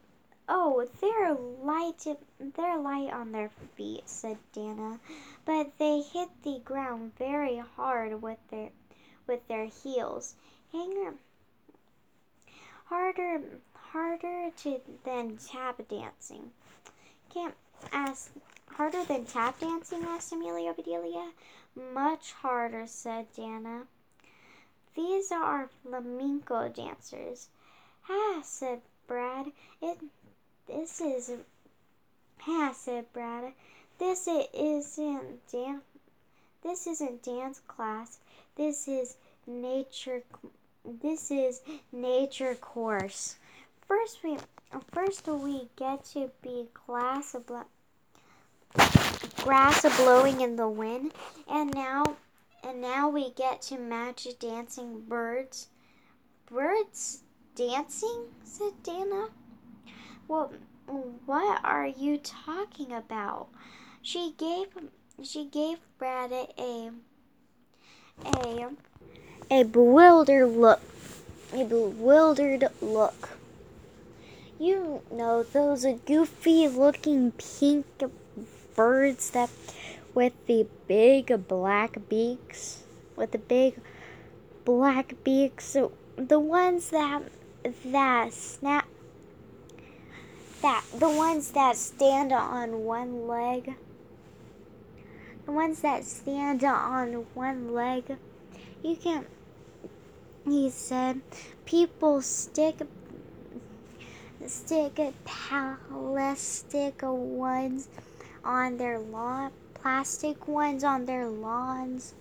oh, 0.47 0.87
they're 0.99 1.33
light. 1.33 2.05
They're 2.39 2.77
light 2.77 3.11
on 3.11 3.31
their 3.31 3.49
feet," 3.75 4.07
said 4.09 4.37
Dana, 4.51 4.99
"but 5.45 5.77
they 5.77 6.01
hit 6.01 6.29
the 6.43 6.59
ground 6.59 7.15
very 7.15 7.57
hard 7.57 8.21
with 8.21 8.39
their 8.49 8.71
with 9.25 9.47
their 9.47 9.65
heels. 9.65 10.35
Harder 12.85 13.61
harder 13.91 14.49
to 14.55 14.79
than 15.03 15.37
tap 15.37 15.81
dancing. 15.89 16.51
Can't 17.33 17.55
ask 17.91 18.31
harder 18.67 19.03
than 19.03 19.25
tap 19.25 19.59
dancing? 19.59 20.03
asked 20.03 20.31
Amelia 20.31 20.73
Bedelia. 20.73 21.31
Much 21.75 22.31
harder, 22.31 22.87
said 22.87 23.27
Dana. 23.35 23.83
These 24.95 25.31
are 25.31 25.69
flamenco 25.83 26.69
dancers. 26.69 27.49
Ha, 28.03 28.41
said 28.43 28.81
Brad. 29.07 29.51
It 29.81 29.97
this 30.67 31.01
is 31.01 31.31
ha, 32.39 32.71
said 32.73 33.11
Brad. 33.11 33.53
This 33.97 34.27
isn't 34.27 35.47
dance. 35.51 35.83
This 36.63 36.87
isn't 36.87 37.23
dance 37.23 37.59
class. 37.67 38.19
This 38.55 38.87
is 38.87 39.17
nature. 39.45 40.23
This 40.85 41.29
is 41.29 41.61
nature 41.91 42.55
course. 42.55 43.35
First 43.91 44.23
we 44.23 44.37
first 44.93 45.27
we 45.27 45.67
get 45.75 46.05
to 46.13 46.31
be 46.41 46.67
glass 46.87 47.35
of 47.35 47.51
grass 49.43 49.97
blowing 49.97 50.39
in 50.39 50.55
the 50.55 50.69
wind, 50.69 51.11
and 51.49 51.73
now 51.73 52.15
and 52.63 52.79
now 52.79 53.09
we 53.09 53.31
get 53.31 53.61
to 53.63 53.77
match 53.77 54.25
dancing 54.39 55.01
birds. 55.01 55.67
Birds 56.49 57.23
dancing? 57.53 58.27
said 58.45 58.71
Dana. 58.81 59.27
Well, 60.25 60.53
what 61.25 61.59
are 61.65 61.87
you 61.87 62.17
talking 62.17 62.93
about? 62.93 63.49
She 64.01 64.35
gave 64.37 64.67
she 65.21 65.47
gave 65.47 65.79
Brad 65.97 66.31
a 66.31 66.91
a 68.25 68.69
a 69.51 69.63
bewildered 69.63 70.47
look. 70.47 70.79
A 71.51 71.65
bewildered 71.65 72.69
look. 72.81 73.40
You 74.61 75.01
know 75.11 75.41
those 75.41 75.87
goofy 76.05 76.67
looking 76.67 77.31
pink 77.31 77.87
birds 78.75 79.31
that 79.31 79.49
with 80.13 80.33
the 80.45 80.67
big 80.87 81.47
black 81.47 81.97
beaks 82.07 82.83
with 83.15 83.31
the 83.31 83.39
big 83.39 83.79
black 84.63 85.15
beaks 85.23 85.75
the 86.15 86.39
ones 86.39 86.91
that 86.91 87.23
that 87.85 88.33
snap 88.33 88.85
that 90.61 90.83
the 90.93 91.09
ones 91.09 91.49
that 91.53 91.75
stand 91.75 92.31
on 92.31 92.83
one 92.83 93.27
leg 93.27 93.73
the 95.47 95.51
ones 95.51 95.81
that 95.81 96.03
stand 96.03 96.63
on 96.63 97.25
one 97.33 97.73
leg. 97.73 98.15
You 98.83 98.95
can 98.95 99.25
he 100.45 100.69
said 100.69 101.21
people 101.65 102.21
stick 102.21 102.75
stick 104.47 104.99
plastic 105.25 107.01
ones 107.01 107.87
on 108.43 108.77
their 108.77 108.99
lawn, 108.99 109.51
plastic 109.73 110.47
ones 110.47 110.83
on 110.83 111.05
their 111.05 111.27
lawns. 111.27 112.13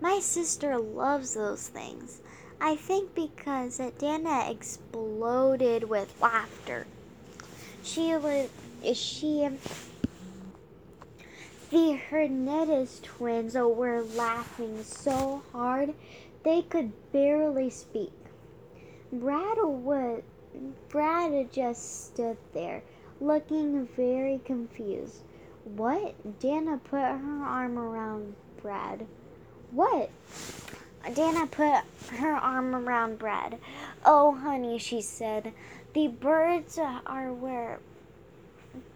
My 0.00 0.20
sister 0.20 0.78
loves 0.78 1.34
those 1.34 1.68
things. 1.68 2.20
I 2.60 2.76
think 2.76 3.14
because 3.14 3.80
Dana 3.98 4.50
exploded 4.50 5.88
with 5.88 6.20
laughter. 6.20 6.86
She 7.82 8.16
was 8.16 8.48
she 8.94 9.48
the 11.70 11.92
Hernandez 11.92 13.00
twins 13.02 13.54
were 13.54 14.02
laughing 14.02 14.82
so 14.82 15.42
hard 15.52 15.92
they 16.42 16.62
could 16.62 16.92
barely 17.12 17.68
speak. 17.68 18.12
Brad 19.12 19.58
was 19.58 20.22
Brad 20.88 21.52
just 21.52 22.06
stood 22.06 22.36
there, 22.52 22.82
looking 23.20 23.86
very 23.96 24.40
confused. 24.44 25.22
What? 25.64 26.14
Dana 26.40 26.78
put 26.82 27.00
her 27.00 27.44
arm 27.44 27.78
around 27.78 28.34
Brad. 28.62 29.06
What? 29.70 30.10
Dana 31.14 31.46
put 31.46 31.84
her 32.16 32.32
arm 32.34 32.74
around 32.74 33.18
Brad. 33.18 33.58
Oh, 34.04 34.34
honey, 34.34 34.78
she 34.78 35.00
said, 35.00 35.52
the 35.94 36.08
birds 36.08 36.78
are 36.78 37.32
where 37.32 37.80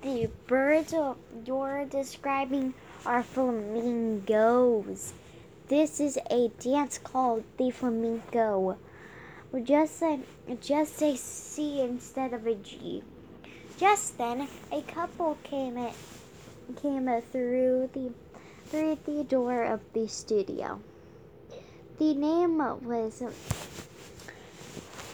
the 0.02 0.28
birds 0.46 0.94
you're 1.46 1.84
describing 1.86 2.74
are 3.06 3.22
flamingos. 3.22 5.12
This 5.68 6.00
is 6.00 6.18
a 6.30 6.48
dance 6.60 6.98
called 6.98 7.44
the 7.56 7.70
flamenco 9.52 9.66
just 9.66 9.98
say, 9.98 10.18
just 10.62 10.96
say 10.96 11.14
C 11.14 11.82
instead 11.82 12.32
of 12.32 12.46
a 12.46 12.54
G. 12.54 13.02
Just 13.78 14.16
then, 14.16 14.48
a 14.72 14.80
couple 14.82 15.36
came 15.42 15.76
in, 15.76 15.92
came 16.80 17.08
through 17.30 17.90
the 17.92 18.12
through 18.66 18.96
the 19.04 19.24
door 19.24 19.64
of 19.64 19.80
the 19.92 20.08
studio. 20.08 20.80
The 21.98 22.14
name 22.14 22.58
was 22.82 23.22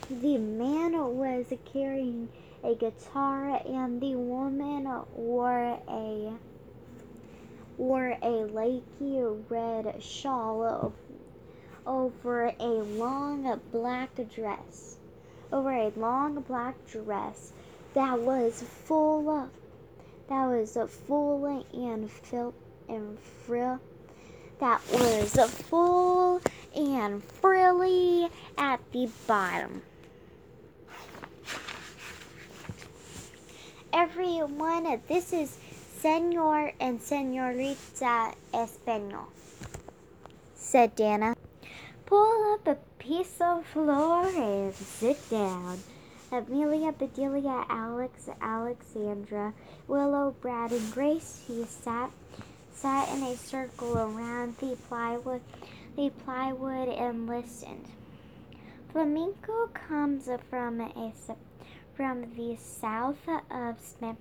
the 0.08 0.38
man 0.38 0.92
was 1.16 1.52
carrying 1.72 2.28
a 2.62 2.74
guitar 2.76 3.60
and 3.66 4.00
the 4.00 4.14
woman 4.14 4.88
wore 5.14 5.80
a 5.88 6.32
wore 7.76 8.16
a 8.22 8.28
lacy 8.28 9.20
red 9.48 10.00
shawl 10.00 10.92
over 11.88 12.52
a 12.60 12.68
long 12.68 13.58
black 13.72 14.10
dress, 14.34 14.98
over 15.50 15.72
a 15.72 15.90
long 15.96 16.38
black 16.42 16.74
dress 16.86 17.52
that 17.94 18.18
was 18.18 18.62
full 18.84 19.30
of, 19.30 19.48
that 20.28 20.46
was 20.46 20.76
full 21.06 21.64
and 21.72 22.10
fill 22.10 22.52
and 22.90 23.18
frill, 23.18 23.80
that 24.60 24.82
was 24.92 25.34
full 25.70 26.42
and 26.76 27.24
frilly 27.24 28.28
at 28.58 28.80
the 28.92 29.08
bottom. 29.26 29.80
Everyone, 33.94 35.00
this 35.08 35.32
is 35.32 35.56
Senor 36.00 36.72
and 36.78 37.00
Senorita 37.00 38.34
Espanol, 38.52 39.28
said 40.54 40.94
Dana. 40.94 41.34
Pull 42.08 42.54
up 42.54 42.66
a 42.66 42.76
piece 42.98 43.38
of 43.38 43.66
floor 43.66 44.24
and 44.24 44.74
sit 44.74 45.28
down. 45.28 45.78
Amelia, 46.32 46.90
Bedelia, 46.92 47.66
Alex, 47.68 48.30
Alexandra, 48.40 49.52
Willow, 49.88 50.34
Brad, 50.40 50.72
and 50.72 50.90
Grace 50.90 51.44
he 51.46 51.64
sat 51.64 52.10
sat 52.72 53.10
in 53.10 53.22
a 53.24 53.36
circle 53.36 53.98
around 53.98 54.56
the 54.56 54.74
plywood 54.88 55.42
the 55.96 56.08
plywood 56.24 56.88
and 56.88 57.26
listened. 57.26 57.84
Flamenco 58.90 59.66
comes 59.74 60.30
from 60.48 60.80
a 60.80 61.12
from 61.94 62.22
the 62.36 62.56
south 62.56 63.28
of 63.50 63.78
Spain, 63.82 64.16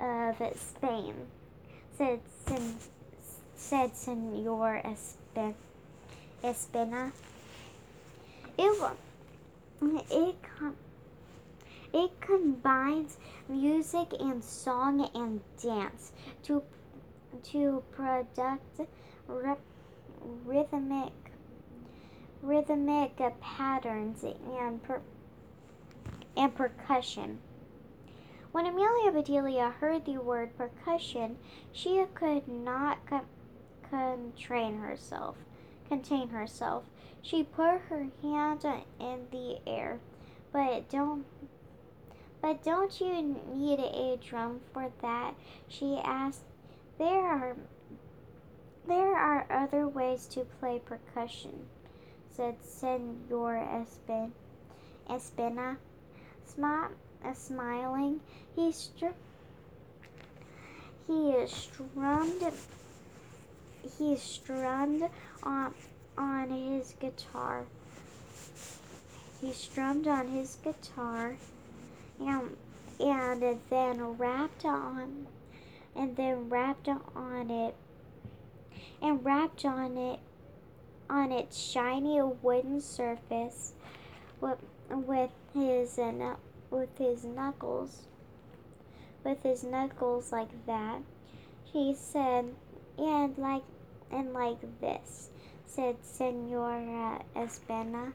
of 0.00 0.36
Spain 0.56 1.14
said 1.96 2.20
said 3.54 3.94
Senor 3.94 4.82
Espen, 4.84 5.54
Espina. 6.42 7.12
It, 8.58 8.92
it, 10.10 10.36
it 11.92 12.20
combines 12.20 13.18
music 13.48 14.12
and 14.18 14.42
song 14.42 15.10
and 15.14 15.40
dance 15.62 16.12
to 16.44 16.62
to 17.42 17.82
product 17.92 18.80
rhythmic 20.44 21.12
rhythmic 22.42 23.20
patterns 23.40 24.24
and 24.24 24.82
per, 24.82 25.00
and 26.36 26.54
percussion. 26.54 27.38
When 28.52 28.66
Amelia 28.66 29.12
Bedelia 29.12 29.70
heard 29.78 30.04
the 30.04 30.18
word 30.18 30.56
percussion, 30.56 31.36
she 31.72 32.04
could 32.14 32.48
not 32.48 32.98
contain 33.88 34.78
herself. 34.78 35.36
Contain 35.90 36.28
herself. 36.28 36.84
She 37.20 37.42
put 37.42 37.80
her 37.90 38.06
hand 38.22 38.64
in 39.00 39.26
the 39.32 39.58
air. 39.66 39.98
But 40.52 40.88
don't 40.88 41.26
but 42.40 42.62
don't 42.64 42.98
you 43.00 43.36
need 43.52 43.80
a 43.80 44.16
drum 44.16 44.60
for 44.72 44.90
that? 45.02 45.34
she 45.68 45.98
asked. 46.02 46.44
There 46.96 47.26
are 47.26 47.56
there 48.86 49.16
are 49.16 49.46
other 49.50 49.88
ways 49.88 50.26
to 50.28 50.46
play 50.60 50.78
percussion, 50.78 51.66
said 52.30 52.62
Senor 52.62 53.56
Espin, 53.56 54.30
Espina. 55.08 55.76
Uh, 57.22 57.34
smiling, 57.34 58.20
he 58.56 58.72
str- 58.72 59.16
he 61.06 61.34
strummed 61.46 62.52
he 63.98 64.16
strummed 64.16 65.08
on 65.42 65.74
on 66.16 66.50
his 66.50 66.94
guitar. 67.00 67.64
He 69.40 69.52
strummed 69.52 70.06
on 70.06 70.28
his 70.28 70.56
guitar 70.62 71.36
and 72.18 72.56
and 72.98 73.60
then 73.70 74.18
wrapped 74.18 74.64
on 74.64 75.26
and 75.96 76.16
then 76.16 76.50
rapped 76.50 76.88
on 76.88 77.50
it 77.50 77.74
and 79.00 79.24
wrapped 79.24 79.64
on 79.64 79.96
it 79.96 80.20
on 81.08 81.32
its 81.32 81.58
shiny 81.58 82.20
wooden 82.22 82.80
surface 82.80 83.72
with, 84.40 84.58
with 84.90 85.30
his 85.54 85.98
uh, 85.98 86.36
with 86.70 86.96
his 86.98 87.24
knuckles 87.24 88.02
with 89.24 89.42
his 89.42 89.64
knuckles 89.64 90.30
like 90.30 90.66
that 90.66 91.00
he 91.64 91.94
said 91.94 92.54
and 93.00 93.36
like 93.38 93.62
and 94.10 94.32
like 94.32 94.58
this 94.80 95.30
said 95.66 95.96
senora 96.02 97.22
espena. 97.34 98.12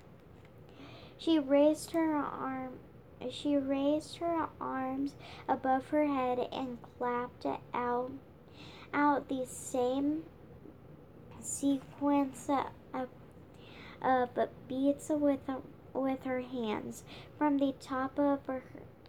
She 1.17 1.39
raised 1.39 1.91
her 1.91 2.15
arm 2.15 2.79
she 3.31 3.55
raised 3.57 4.17
her 4.17 4.47
arms 4.61 5.15
above 5.47 5.87
her 5.89 6.05
head 6.05 6.47
and 6.51 6.77
clapped 6.97 7.45
out 7.73 8.11
out 8.93 9.27
the 9.27 9.45
same 9.47 10.23
sequence 11.41 12.49
of, 12.93 13.07
of 14.01 14.29
beats 14.67 15.09
with 15.09 15.39
with 15.93 16.23
her 16.23 16.41
hands 16.41 17.03
from 17.37 17.57
the 17.57 17.73
top 17.79 18.19
of 18.19 18.45
her, 18.47 18.63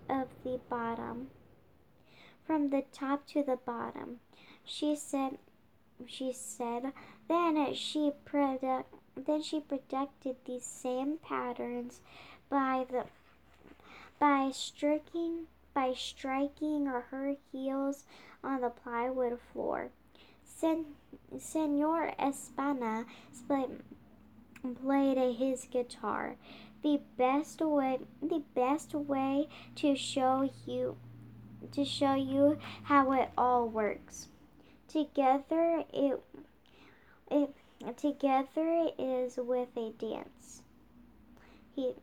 of 0.09 0.29
the 0.45 0.61
bottom. 0.69 1.29
From 2.47 2.71
the 2.71 2.85
top 2.93 3.27
to 3.29 3.43
the 3.43 3.57
bottom 3.57 4.21
she 4.65 4.97
said 4.97 5.39
she 6.05 6.33
said 6.33 6.93
then 7.29 7.75
she 7.75 8.13
product 8.25 8.93
then 9.17 9.43
she 9.43 9.61
produced 9.61 10.45
these 10.45 10.65
same 10.65 11.17
patterns 11.19 12.01
by 12.51 12.85
the 12.91 13.05
by 14.19 14.51
striking 14.53 15.47
by 15.75 15.93
striking 15.95 16.87
her 16.87 17.35
heels 17.53 18.05
on 18.43 18.63
the 18.63 18.71
plywood 18.71 19.39
floor. 19.53 19.91
Sen- 20.43 20.95
Senor 21.39 22.15
Espana 22.19 23.05
played 24.83 25.37
his 25.37 25.67
guitar. 25.71 26.37
The 26.83 27.01
best 27.19 27.61
way 27.61 27.99
the 28.23 28.43
best 28.55 28.95
way 28.95 29.49
to 29.77 29.95
show 29.97 30.49
you 30.67 30.97
to 31.73 31.85
show 31.85 32.15
you 32.15 32.59
how 32.85 33.13
it 33.13 33.31
all 33.37 33.69
works. 33.69 34.29
Together 34.89 35.85
it 35.93 36.23
it 37.31 37.55
together 37.97 38.89
is 38.99 39.37
with 39.37 39.77
a 39.77 39.93
dance. 39.99 40.63
He 41.75 41.95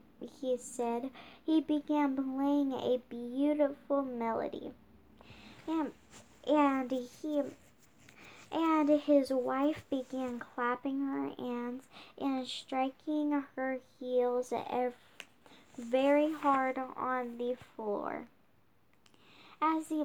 he 0.42 0.58
said, 0.58 1.10
he 1.46 1.62
began 1.62 2.16
playing 2.16 2.72
a 2.74 3.02
beautiful 3.10 4.04
melody. 4.04 4.72
And, 5.68 5.92
and 6.48 6.92
he 6.92 7.42
and 8.52 8.90
his 8.90 9.32
wife 9.32 9.84
began 9.90 10.40
clapping 10.40 11.02
her 11.02 11.30
hands 11.38 11.88
and 12.20 12.48
striking 12.48 13.44
her 13.56 13.80
heels 14.00 14.54
very 15.78 16.32
hard 16.32 16.78
on 16.96 17.38
the 17.38 17.56
floor. 17.76 18.28
As 19.62 19.90
he, 19.90 20.04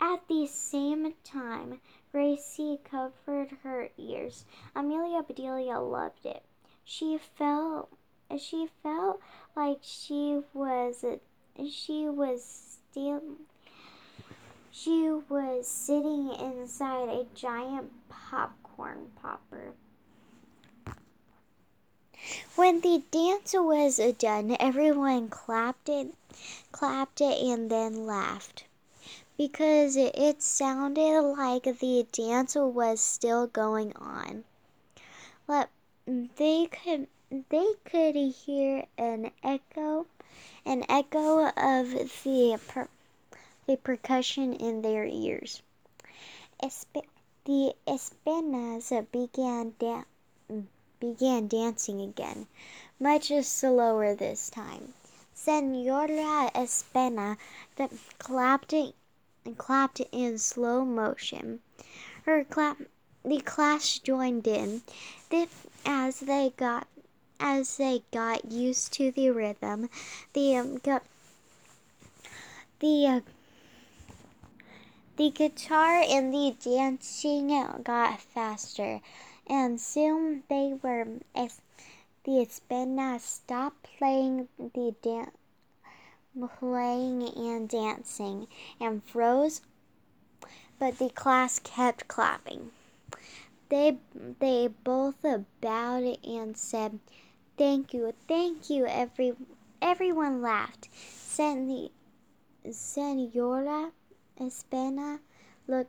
at 0.00 0.28
the 0.28 0.46
same 0.46 1.14
time, 1.24 1.80
Gracie 2.12 2.78
covered 2.84 3.50
her 3.62 3.88
ears. 3.96 4.44
Amelia 4.74 5.22
Bedelia 5.22 5.78
loved 5.80 6.26
it. 6.26 6.42
She 6.84 7.18
felt 7.18 7.90
she 8.38 8.68
felt 8.82 9.20
like 9.54 9.78
she 9.82 10.42
was 10.52 11.04
she 11.70 12.08
was 12.08 12.44
still 12.44 13.22
she 14.70 15.08
was 15.28 15.66
sitting 15.66 16.30
inside 16.30 17.08
a 17.08 17.26
giant 17.34 17.90
popcorn 18.08 19.10
popper. 19.22 19.72
When 22.56 22.80
the 22.80 23.02
dance 23.10 23.54
was 23.54 23.98
done, 24.18 24.56
everyone 24.60 25.28
clapped 25.28 25.88
it, 25.88 26.14
clapped 26.72 27.20
it, 27.20 27.40
and 27.42 27.70
then 27.70 28.04
laughed 28.04 28.65
because 29.36 29.96
it 29.96 30.42
sounded 30.42 31.20
like 31.20 31.64
the 31.64 32.06
dance 32.12 32.54
was 32.54 33.00
still 33.00 33.46
going 33.46 33.94
on. 33.96 34.44
But 35.46 35.68
they 36.06 36.66
could 36.66 37.08
they 37.50 37.72
could 37.84 38.14
hear 38.14 38.86
an 38.96 39.30
echo, 39.42 40.06
an 40.64 40.84
echo 40.88 41.48
of 41.48 41.90
the 41.90 42.60
per, 42.68 42.88
the 43.66 43.76
percussion 43.76 44.52
in 44.54 44.82
their 44.82 45.04
ears. 45.04 45.62
Espe- 46.62 47.08
the 47.44 47.74
Espenas 47.86 48.92
began 49.12 49.74
da- 49.78 50.04
began 50.98 51.48
dancing 51.48 52.00
again, 52.00 52.46
much 52.98 53.30
slower 53.42 54.14
this 54.14 54.48
time. 54.48 54.94
Senora 55.34 56.50
Espena 56.54 57.36
clapped 58.18 58.72
and 59.46 59.56
clapped 59.56 60.00
in 60.12 60.36
slow 60.36 60.84
motion. 60.84 61.60
Her 62.24 62.44
clap, 62.44 62.78
the 63.24 63.40
class 63.40 63.98
joined 63.98 64.46
in. 64.46 64.82
as 65.84 66.20
they 66.20 66.52
got 66.56 66.86
as 67.38 67.76
they 67.76 68.02
got 68.12 68.50
used 68.50 68.92
to 68.94 69.10
the 69.12 69.30
rhythm, 69.30 69.88
the 70.32 70.56
um, 70.56 70.78
the 72.80 73.06
uh, 73.06 73.20
The 75.16 75.30
guitar 75.30 76.02
and 76.06 76.32
the 76.34 76.54
dancing 76.62 77.48
got 77.82 78.20
faster, 78.20 79.00
and 79.46 79.80
soon 79.80 80.42
they 80.50 80.74
were 80.82 81.06
as 81.34 81.60
the 82.24 82.44
Espena 82.44 83.18
stopped 83.18 83.88
playing 83.96 84.48
the 84.58 84.94
dan- 85.00 85.32
playing 86.58 87.22
and 87.36 87.68
dancing 87.68 88.46
and 88.80 89.02
froze, 89.04 89.62
but 90.78 90.98
the 90.98 91.08
class 91.08 91.58
kept 91.58 92.08
clapping. 92.08 92.70
They 93.68 93.98
they 94.38 94.68
both 94.68 95.24
bowed 95.60 96.18
and 96.24 96.56
said, 96.56 97.00
"Thank 97.56 97.94
you, 97.94 98.12
thank 98.28 98.70
you." 98.70 98.86
Every 98.86 99.34
everyone 99.80 100.42
laughed. 100.42 100.88
Sen 100.92 101.66
the 101.66 101.90
Senora 102.70 103.92
Espena 104.38 105.20
look, 105.66 105.88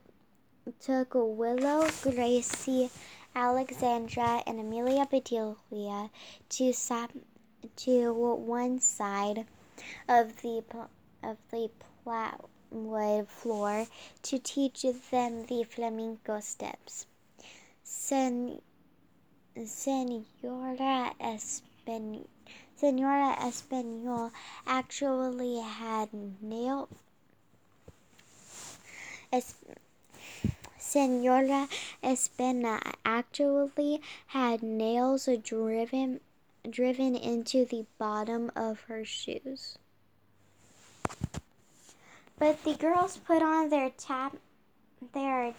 took 0.80 1.14
Willow, 1.14 1.88
Gracie, 2.02 2.90
Alexandra, 3.34 4.42
and 4.46 4.58
Amelia 4.58 5.06
Bedelia 5.06 6.10
to 6.48 6.72
to 7.76 8.12
one 8.12 8.80
side 8.80 9.46
of 10.08 10.42
the 10.42 10.62
of 11.22 11.36
the 11.50 11.70
plywood 12.04 13.28
floor 13.28 13.86
to 14.22 14.38
teach 14.38 14.82
them 15.10 15.46
the 15.46 15.64
flamenco 15.64 16.40
steps. 16.40 17.06
Sen, 17.82 18.60
Senora 19.64 21.14
Espen, 21.20 22.26
Senora 22.76 23.36
Espanol 23.46 24.30
actually 24.66 25.60
had 25.60 26.08
nailed. 26.40 26.88
Es, 29.32 29.54
Senora 30.78 31.68
Espena 32.02 32.80
actually 33.04 34.00
had 34.28 34.62
nails 34.62 35.28
driven 35.42 36.20
driven 36.68 37.14
into 37.14 37.64
the 37.64 37.86
bottom 37.98 38.50
of 38.56 38.80
her 38.82 39.04
shoes. 39.04 39.78
But 42.38 42.62
the 42.64 42.74
girls 42.74 43.16
put 43.16 43.42
on 43.42 43.68
their 43.68 43.90
tap 43.90 44.36
their 45.12 45.54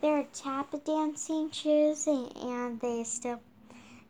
their 0.00 0.24
tap 0.34 0.74
dancing 0.84 1.50
shoes 1.50 2.06
and 2.06 2.80
they 2.80 3.04
still 3.04 3.40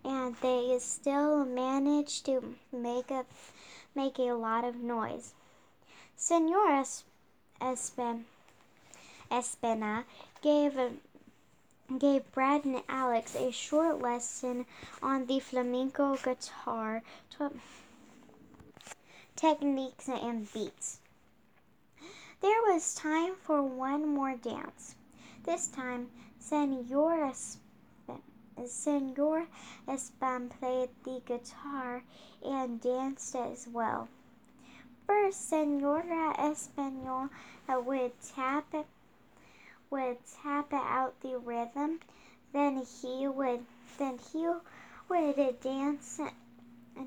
and 0.04 0.34
they 0.36 0.76
still 0.80 1.44
managed 1.44 2.26
to 2.26 2.54
make 2.72 3.10
a 3.10 3.24
make 3.94 4.18
a 4.18 4.32
lot 4.32 4.64
of 4.64 4.76
noise. 4.76 5.34
Senora 6.16 6.84
Espen 7.60 8.24
Espena 9.30 10.04
gave 10.42 10.76
gave 11.98 12.30
Brad 12.32 12.64
and 12.64 12.82
Alex 12.88 13.34
a 13.34 13.50
short 13.50 14.00
lesson 14.00 14.66
on 15.02 15.26
the 15.26 15.40
flamenco 15.40 16.16
guitar 16.16 17.02
techniques 19.36 20.08
and 20.08 20.52
beats. 20.52 21.00
There 22.40 22.62
was 22.62 22.94
time 22.94 23.34
for 23.36 23.62
one 23.62 24.06
more 24.08 24.34
dance. 24.34 24.96
This 25.44 25.68
time, 25.68 26.10
Senor, 26.38 27.32
Senor 28.66 29.46
Espan 29.88 30.50
played 30.50 30.90
the 31.04 31.20
guitar 31.24 32.02
and 32.44 32.80
danced 32.80 33.34
as 33.34 33.66
well. 33.68 34.08
First, 35.06 35.48
Senora 35.48 36.34
Espanol 36.38 37.28
uh, 37.68 37.80
would 37.80 38.12
tap 38.20 38.72
would 39.92 40.16
tap 40.42 40.72
out 40.72 41.20
the 41.20 41.38
rhythm. 41.38 42.00
Then 42.54 42.82
he 43.02 43.28
would 43.28 43.64
then 43.98 44.18
he 44.32 44.48
would 45.08 45.60
dance 45.60 46.18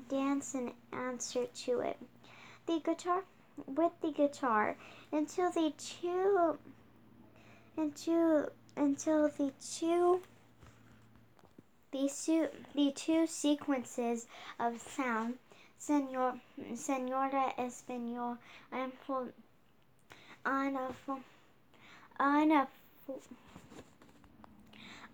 dance 0.08 0.54
in 0.54 0.72
answer 0.92 1.46
to 1.64 1.80
it. 1.80 1.98
The 2.66 2.80
guitar 2.80 3.24
with 3.66 3.92
the 4.00 4.12
guitar 4.12 4.76
until 5.12 5.50
the 5.50 5.72
two 5.76 6.58
until 7.76 8.50
until 8.76 9.28
the 9.28 9.52
two 9.60 10.22
the, 11.92 12.10
two, 12.24 12.48
the 12.74 12.92
two 12.92 13.26
sequences 13.26 14.26
of 14.60 14.80
sound 14.80 15.38
Senor, 15.78 16.40
Senora 16.74 17.52
Espanol 17.58 18.38
and 18.72 18.92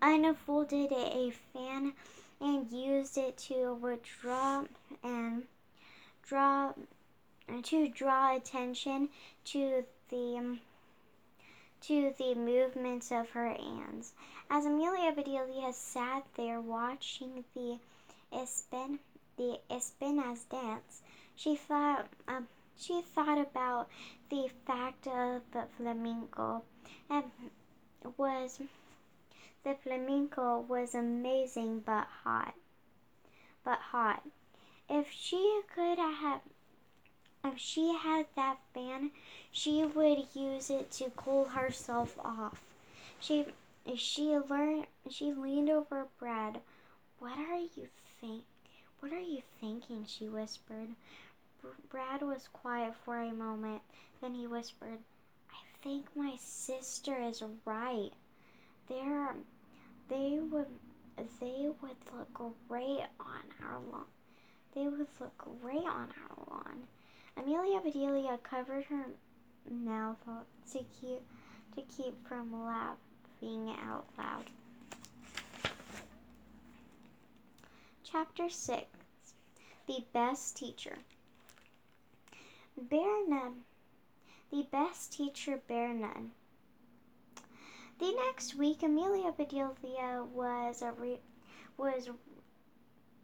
unfolded 0.01 0.91
a 0.91 1.31
fan 1.53 1.93
and 2.41 2.71
used 2.71 3.17
it 3.17 3.37
to 3.37 3.73
withdraw 3.75 4.63
and 5.03 5.43
draw 6.27 6.73
to 7.63 7.87
draw 7.89 8.35
attention 8.35 9.09
to 9.45 9.83
the 10.09 10.57
to 11.81 12.13
the 12.17 12.35
movements 12.35 13.11
of 13.11 13.29
her 13.31 13.49
hands. 13.49 14.13
As 14.49 14.65
Amelia 14.65 15.11
Bedelia 15.11 15.73
sat 15.73 16.23
there 16.35 16.61
watching 16.61 17.43
the 17.53 17.77
Espen, 18.33 18.99
the 19.37 19.59
Espenas 19.69 20.43
dance, 20.45 21.01
she 21.35 21.55
thought 21.55 22.07
um, 22.27 22.47
she 22.77 23.01
thought 23.01 23.39
about 23.39 23.89
the 24.29 24.49
fact 24.65 25.07
of 25.07 25.41
the 25.51 25.65
flamenco 25.77 26.63
and 27.09 27.31
was 28.17 28.59
the 29.63 29.75
flamenco 29.75 30.59
was 30.59 30.93
amazing 30.93 31.79
but 31.79 32.07
hot. 32.23 32.53
But 33.63 33.79
hot. 33.79 34.23
If 34.89 35.09
she 35.11 35.61
could 35.73 35.97
have 35.97 36.41
if 37.45 37.57
she 37.57 37.93
had 37.93 38.27
that 38.35 38.59
fan, 38.73 39.11
she 39.51 39.83
would 39.83 40.27
use 40.33 40.69
it 40.69 40.91
to 40.91 41.11
cool 41.15 41.45
herself 41.45 42.17
off. 42.19 42.61
She 43.19 43.45
she 43.95 44.37
learned 44.37 44.87
she 45.09 45.33
leaned 45.33 45.69
over 45.69 46.07
Brad. 46.19 46.61
What 47.19 47.37
are 47.37 47.57
you 47.57 47.89
think? 48.19 48.43
What 48.99 49.11
are 49.11 49.19
you 49.19 49.41
thinking? 49.59 50.05
she 50.07 50.29
whispered. 50.29 50.89
Brad 51.89 52.21
was 52.21 52.47
quiet 52.51 52.95
for 53.03 53.17
a 53.17 53.31
moment. 53.31 53.81
Then 54.21 54.33
he 54.35 54.47
whispered, 54.47 54.99
think 55.83 56.05
my 56.15 56.33
sister 56.39 57.17
is 57.21 57.43
right. 57.65 58.11
There, 58.87 59.35
they 60.09 60.39
would, 60.39 60.67
they 61.41 61.69
would 61.81 61.97
look 62.17 62.53
great 62.69 63.03
on 63.19 63.43
our 63.61 63.79
lawn. 63.91 64.05
They 64.73 64.87
would 64.87 65.07
look 65.19 65.37
great 65.61 65.85
on 65.85 66.07
our 66.09 66.45
lawn. 66.49 66.83
Amelia 67.35 67.81
Bedelia 67.81 68.37
covered 68.43 68.85
her 68.85 69.05
mouth 69.69 70.17
to 70.71 70.79
keep 71.01 71.21
to 71.75 71.81
keep 71.97 72.27
from 72.27 72.65
laughing 72.65 73.75
out 73.89 74.05
loud. 74.17 74.45
Chapter 78.03 78.49
six: 78.49 78.85
The 79.87 80.03
best 80.13 80.55
teacher. 80.55 80.97
Bear 82.77 83.27
none. 83.27 83.63
The 84.53 84.67
best 84.71 85.13
teacher 85.13 85.59
bear 85.67 85.91
none. 85.95 86.29
The 87.97 88.11
next 88.11 88.53
week, 88.53 88.83
Amelia 88.83 89.31
Bedelia 89.31 90.23
was 90.31 90.83
a 90.83 90.91
re- 90.91 91.21
was 91.75 92.07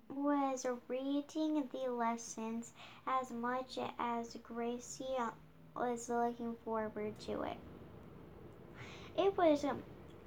was 0.09 0.65
reading 0.87 1.69
the 1.71 1.91
lessons 1.91 2.73
as 3.05 3.29
much 3.29 3.77
as 3.99 4.35
Gracie 4.41 5.19
was 5.75 6.09
looking 6.09 6.55
forward 6.65 7.19
to 7.27 7.43
it. 7.43 7.57
It 9.15 9.37
was 9.37 9.63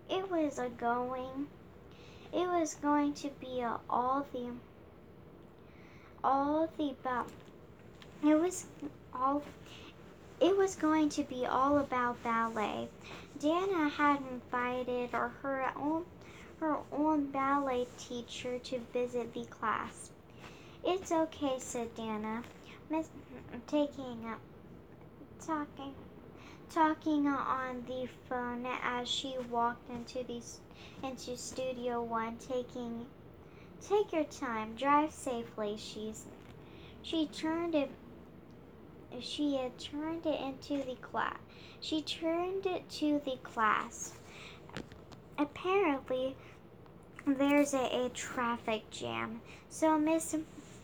it 0.08 0.30
was 0.30 0.60
a 0.60 0.68
going 0.68 1.48
it 2.32 2.46
was 2.46 2.76
going 2.76 3.14
to 3.14 3.30
be 3.40 3.60
a, 3.60 3.80
all 3.90 4.24
the 4.32 4.52
all 6.22 6.68
the 6.78 6.90
about 6.90 7.28
it 8.22 8.36
was 8.36 8.66
all 9.12 9.42
it 10.42 10.56
was 10.56 10.74
going 10.74 11.08
to 11.08 11.22
be 11.22 11.46
all 11.46 11.78
about 11.78 12.20
ballet. 12.24 12.88
Dana 13.38 13.88
had 13.88 14.18
invited 14.32 15.10
her 15.10 15.72
own 15.76 16.04
her 16.58 16.78
own 16.90 17.26
ballet 17.26 17.86
teacher 17.96 18.58
to 18.58 18.80
visit 18.92 19.32
the 19.34 19.44
class. 19.44 20.10
It's 20.84 21.12
okay, 21.12 21.54
said 21.58 21.94
Dana, 21.94 22.42
Miss, 22.90 23.08
taking 23.68 24.26
up, 24.26 24.40
talking, 25.44 25.94
talking 26.70 27.28
on 27.28 27.84
the 27.86 28.08
phone 28.28 28.66
as 28.82 29.08
she 29.08 29.36
walked 29.48 29.90
into 29.90 30.24
the 30.24 30.42
into 31.06 31.36
Studio 31.36 32.02
One, 32.02 32.36
taking, 32.38 33.06
take 33.80 34.12
your 34.12 34.24
time, 34.24 34.74
drive 34.74 35.12
safely. 35.12 35.76
She's, 35.76 36.24
she 37.02 37.26
turned 37.26 37.76
she 39.20 39.56
had 39.56 39.78
turned 39.78 40.26
it 40.26 40.40
into 40.40 40.84
the 40.84 40.96
class. 40.96 41.38
She 41.80 42.02
turned 42.02 42.66
it 42.66 42.88
to 42.90 43.20
the 43.24 43.36
class. 43.42 44.12
Apparently, 45.38 46.36
there's 47.26 47.74
a, 47.74 48.06
a 48.06 48.08
traffic 48.10 48.90
jam. 48.90 49.40
So 49.68 49.98
Miss 49.98 50.34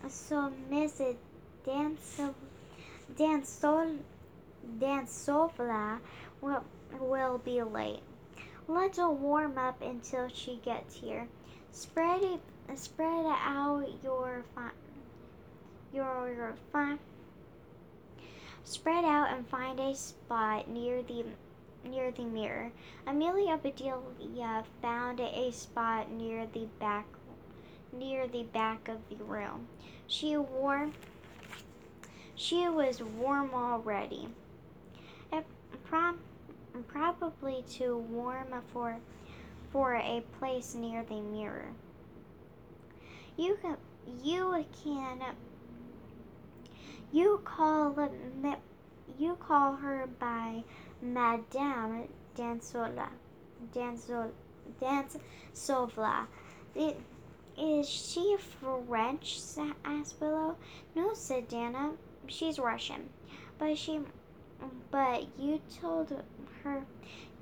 so 0.08 0.52
Miss 0.70 1.00
Dance 1.64 2.20
Dansol 3.16 3.98
Dansovla 4.78 5.98
will 6.40 6.64
will 7.00 7.38
be 7.38 7.62
late. 7.62 8.02
Let's 8.66 8.98
warm 8.98 9.58
up 9.58 9.80
until 9.82 10.28
she 10.28 10.60
gets 10.64 10.94
here. 10.94 11.26
Spread 11.72 12.22
it 12.22 12.40
spread 12.76 13.26
out 13.26 13.88
your 14.02 14.44
your 15.92 16.32
your 16.32 16.54
fi- 16.72 16.98
spread 18.68 19.04
out 19.04 19.30
and 19.30 19.48
find 19.48 19.80
a 19.80 19.94
spot 19.94 20.68
near 20.68 21.02
the 21.02 21.24
near 21.84 22.10
the 22.10 22.24
mirror. 22.24 22.70
Amelia 23.06 23.56
Bedelia 23.56 24.64
found 24.82 25.20
a 25.20 25.50
spot 25.52 26.10
near 26.10 26.46
the 26.46 26.66
back 26.78 27.06
near 27.92 28.28
the 28.28 28.42
back 28.42 28.88
of 28.88 28.98
the 29.08 29.24
room. 29.24 29.68
She 30.06 30.36
wore 30.36 30.90
she 32.34 32.68
was 32.68 33.02
warm 33.02 33.54
already. 33.54 34.28
It 35.32 35.46
prob- 35.84 36.20
probably 36.88 37.64
too 37.68 37.96
warm 37.96 38.48
for 38.72 38.98
for 39.72 39.94
a 39.94 40.22
place 40.38 40.74
near 40.74 41.02
the 41.04 41.22
mirror. 41.22 41.72
You 43.38 43.56
can 43.62 43.76
you 44.22 44.64
can 44.84 45.22
you 47.12 47.40
call 47.44 47.94
you 49.18 49.36
call 49.36 49.74
her 49.76 50.08
by 50.18 50.62
Madame 51.02 52.08
Dansola. 52.36 53.08
Dansol, 53.74 54.30
Dansovla. 54.80 56.26
Is 57.56 57.88
she 57.88 58.36
French? 58.36 59.40
asked 59.84 60.20
Willow. 60.20 60.56
No, 60.94 61.14
said 61.14 61.48
Dana. 61.48 61.92
She's 62.28 62.58
Russian. 62.58 63.08
But 63.58 63.76
she, 63.76 64.00
but 64.92 65.26
you 65.38 65.60
told 65.80 66.22
her, 66.62 66.84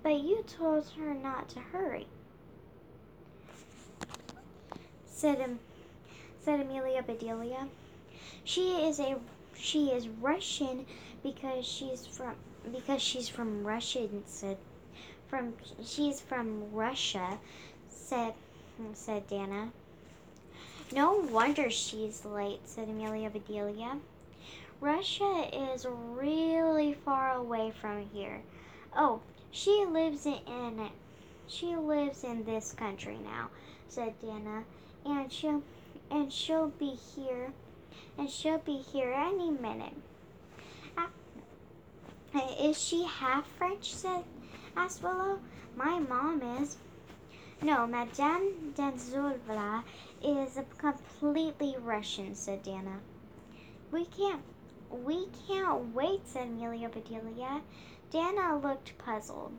but 0.03 0.21
you 0.21 0.43
told 0.47 0.89
her 0.99 1.13
not 1.13 1.51
to 1.51 1.61
hurry. 1.61 2.07
Said, 5.05 5.59
said 6.41 6.61
Amelia 6.61 7.03
Bedelia. 7.03 7.69
She 8.45 8.87
is 8.87 9.01
a, 9.01 9.17
she 9.59 9.91
is 9.91 10.09
Russian 10.09 10.87
because 11.23 11.67
she's 11.67 12.07
from 12.07 12.35
because 12.73 13.03
she's 13.03 13.29
from 13.29 13.67
Russia 13.67 14.09
said 14.27 14.59
from 15.29 15.55
she's 15.85 16.21
from 16.21 16.73
Russia 16.73 17.39
said 17.89 18.35
said 18.95 19.27
Dana. 19.29 19.73
No 20.93 21.15
wonder 21.15 21.69
she's 21.69 22.25
late, 22.25 22.61
said 22.65 22.89
Amelia 22.89 23.29
Bedelia. 23.31 23.99
Russia 24.81 25.49
is 25.53 25.85
really 25.89 26.95
far 26.95 27.33
away 27.33 27.73
from 27.81 28.09
here. 28.13 28.43
Oh, 28.97 29.21
she 29.51 29.85
lives 29.85 30.27
in, 30.27 30.91
she 31.49 31.75
lives 31.75 32.23
in 32.23 32.45
this 32.45 32.73
country 32.73 33.19
now, 33.19 33.51
said 33.89 34.15
Dana, 34.21 34.65
and 35.05 35.33
she'll 35.33 35.63
and 36.11 36.33
she'll 36.33 36.69
be 36.69 36.91
here 36.91 37.53
and 38.19 38.31
she'll 38.31 38.59
be 38.59 38.79
here 38.79 39.13
any 39.13 39.51
minute. 39.51 39.95
Uh, 40.97 41.09
is 42.61 42.81
she 42.81 43.05
half 43.05 43.47
French? 43.59 43.95
said 43.95 44.25
asked 44.77 45.03
Willow. 45.03 45.39
My 45.75 45.99
mom 45.99 46.43
is. 46.61 46.77
No, 47.63 47.87
Madame 47.87 48.75
Danzulva 48.77 49.83
is 50.23 50.59
completely 50.79 51.77
Russian, 51.79 52.35
said 52.35 52.63
Dana. 52.63 53.01
We 53.91 54.05
can't 54.07 54.43
we 54.91 55.27
can't 55.49 55.95
wait, 55.95 56.27
said 56.27 56.49
Amelia 56.49 56.89
Bedelia. 56.89 57.63
Dana 58.11 58.59
looked 58.59 58.97
puzzled. 58.99 59.53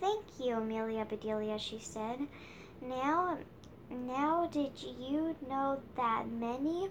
Thank 0.00 0.24
you, 0.38 0.56
Amelia 0.56 1.04
Bedelia, 1.04 1.58
she 1.58 1.78
said. 1.78 2.26
Now 2.82 3.38
now 3.90 4.46
did 4.46 4.72
you 4.82 5.36
know 5.48 5.80
that 5.96 6.28
many 6.28 6.90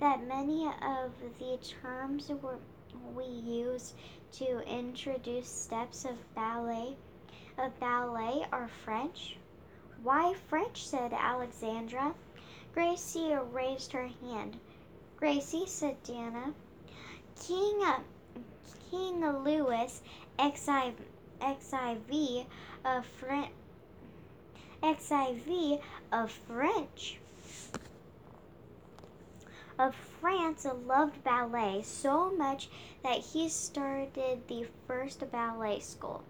that 0.00 0.26
many 0.26 0.66
of 0.66 1.12
the 1.38 1.58
terms 1.82 2.30
were 2.42 2.58
we 3.14 3.24
use 3.24 3.94
to 4.32 4.60
introduce 4.68 5.48
steps 5.48 6.04
of 6.04 6.34
ballet 6.34 6.96
of 7.56 7.78
ballet 7.78 8.46
are 8.52 8.68
French? 8.84 9.36
Why 10.02 10.34
French? 10.48 10.86
said 10.86 11.12
Alexandra. 11.12 12.14
Gracie 12.72 13.36
raised 13.52 13.92
her 13.92 14.08
hand. 14.20 14.58
Gracie, 15.16 15.66
said 15.66 16.02
Dana. 16.02 16.52
King 17.40 17.80
uh, 17.84 18.00
King 18.90 19.20
Louis 19.20 20.02
XIV, 20.38 20.94
XIV 21.40 22.46
of 22.84 23.06
French 23.06 23.52
XIV 24.82 25.80
of 26.12 26.30
French 26.30 27.18
of 29.78 29.94
France 30.20 30.66
loved 30.86 31.22
ballet 31.24 31.82
so 31.82 32.30
much 32.30 32.68
that 33.02 33.18
he 33.18 33.48
started 33.48 34.46
the 34.46 34.66
first 34.86 35.30
ballet 35.32 35.80
school, 35.80 36.22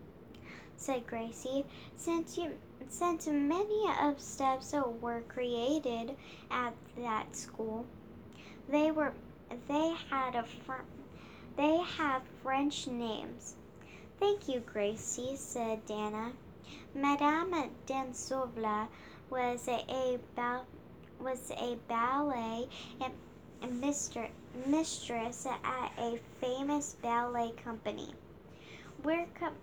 said 0.77 1.07
Gracie. 1.07 1.65
Since 1.97 2.39
you 2.39 2.53
since 2.89 3.27
many 3.27 3.87
of 4.01 4.21
steps 4.21 4.75
were 5.01 5.23
created 5.29 6.17
at 6.51 6.75
that 6.97 7.37
school, 7.37 7.87
they 8.69 8.91
were 8.91 9.13
they 9.69 9.95
had 10.11 10.35
a 10.35 10.45
fr- 10.45 10.89
they 11.57 11.79
have 11.99 12.23
French 12.43 12.87
names. 12.87 13.57
Thank 14.19 14.49
you, 14.49 14.61
Gracie, 14.61 15.37
said 15.37 15.85
Dana. 15.87 16.33
Madame 16.95 17.71
Dansovla 17.87 18.89
was 19.29 19.69
a, 19.69 19.85
a 19.89 20.19
was 21.21 21.51
a 21.53 21.77
ballet 21.89 22.69
and 23.01 23.13
mister, 23.69 24.29
mistress 24.67 25.47
at 25.47 25.93
a 25.99 26.19
famous 26.41 26.97
ballet 27.03 27.53
company. 27.63 28.15
We're, 29.03 29.27
com- 29.39 29.55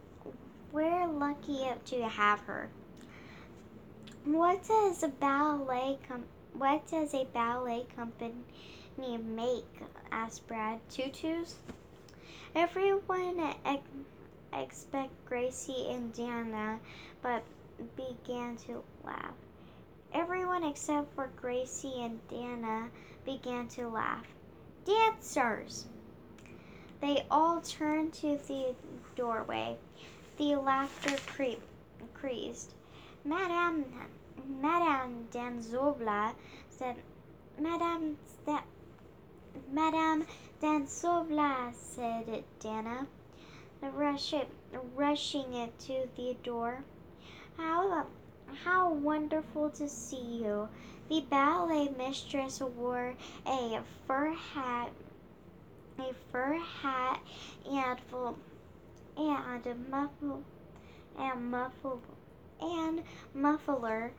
we're 0.72 1.08
lucky 1.08 1.68
to 1.86 2.08
have 2.08 2.40
her. 2.42 2.70
What 4.24 4.64
does 4.68 5.02
a 5.04 5.08
ballet 5.08 5.98
com- 6.08 6.26
what 6.54 6.86
does 6.88 7.14
a 7.14 7.26
ballet 7.34 7.86
company 7.96 8.34
make? 9.18 9.66
asked 10.12 10.48
Brad. 10.48 10.80
Tutus? 10.90 11.56
Everyone 12.54 13.54
ex- 13.66 13.82
expect 14.54 15.12
Gracie 15.26 15.88
and 15.90 16.14
Dana, 16.14 16.80
but 17.22 17.44
began 17.96 18.58
to 18.68 18.84
laugh. 19.04 19.34
Everyone 20.14 20.66
except 20.66 21.16
for 21.16 21.30
Gracie 21.38 22.04
and 22.04 22.20
Dana 22.28 22.90
began 23.26 23.68
to 23.70 23.88
laugh. 23.88 24.26
Dancers! 24.86 25.86
They 27.02 27.26
all 27.32 27.62
turned 27.62 28.14
to 28.16 28.38
the 28.48 28.76
doorway. 29.16 29.78
The 30.38 30.56
laughter 30.56 31.20
cre- 31.28 31.62
increased. 32.00 32.74
Madame, 33.24 33.86
Madame 34.48 35.28
Danzovla 35.32 36.34
said, 36.70 36.96
Madame, 37.60 38.18
that, 38.46 38.66
Madame 39.72 40.26
Danzovla, 40.62 41.74
said 41.74 42.44
Dana, 42.60 43.08
rushing, 43.82 44.48
rushing 44.96 45.54
it 45.54 45.78
to 45.80 46.08
the 46.16 46.36
door. 46.44 46.84
How, 47.58 48.06
how 48.64 48.92
wonderful 48.94 49.70
to 49.72 49.90
see 49.90 50.42
you. 50.44 50.70
The 51.12 51.20
ballet 51.20 51.90
mistress 51.98 52.62
wore 52.62 53.16
a 53.46 53.82
fur 54.08 54.32
hat, 54.32 54.94
a 56.00 56.14
fur 56.32 56.58
hat, 56.58 57.20
and 57.70 58.00
and 59.18 59.90
muffle, 59.92 60.46
and 61.20 61.52
muffle, 61.52 62.02
and 62.62 63.04
muffler, 63.34 64.14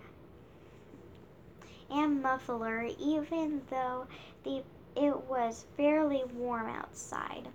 and 1.91 2.23
muffler, 2.23 2.91
even 3.01 3.63
though 3.71 4.07
the 4.45 4.63
it 4.95 5.17
was 5.31 5.65
fairly 5.79 6.25
warm 6.35 6.69
outside. 6.69 7.49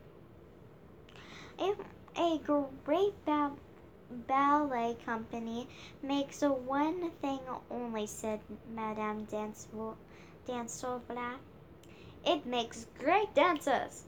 A, 1.60 1.76
a 2.20 2.40
great 2.84 3.24
ba- 3.24 3.52
ballet 4.10 4.96
company 5.06 5.68
makes 6.02 6.42
one 6.42 7.12
thing 7.22 7.40
only, 7.70 8.08
said 8.08 8.40
Madame 8.74 9.28
Dansovla. 10.48 11.38
It 12.26 12.46
makes 12.46 12.88
great 13.00 13.34
dancers. 13.34 14.04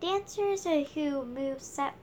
Dancers 0.00 0.64
who 0.94 1.24
move 1.24 1.62
set 1.62 1.94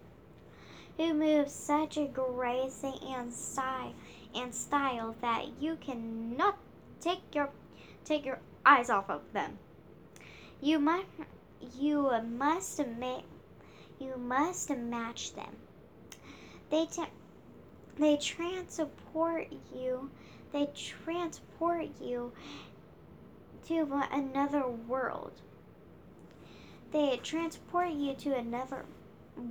who 0.97 1.13
move 1.13 1.49
such 1.49 1.97
a 1.97 2.05
grace 2.05 2.83
and 2.83 3.33
style 3.33 3.93
and 4.35 4.53
style 4.53 5.15
that 5.21 5.47
you 5.59 5.75
cannot 5.75 6.57
take 6.99 7.33
your 7.33 7.49
take 8.05 8.25
your 8.25 8.39
eyes 8.65 8.89
off 8.89 9.09
of 9.09 9.21
them. 9.33 9.57
You 10.61 10.79
must 10.79 11.07
you 11.77 12.11
must 12.23 12.85
make 12.85 13.25
you 13.99 14.15
must 14.17 14.69
match 14.69 15.33
them. 15.33 15.57
They 16.71 16.85
t- 16.85 17.03
they 17.97 18.17
transport 18.17 19.47
you 19.75 20.09
they 20.51 20.67
transport 20.75 21.87
you 22.01 22.33
to 23.67 24.03
another 24.11 24.67
world. 24.67 25.31
They 26.91 27.17
transport 27.23 27.91
you 27.91 28.13
to 28.15 28.35
another 28.35 28.85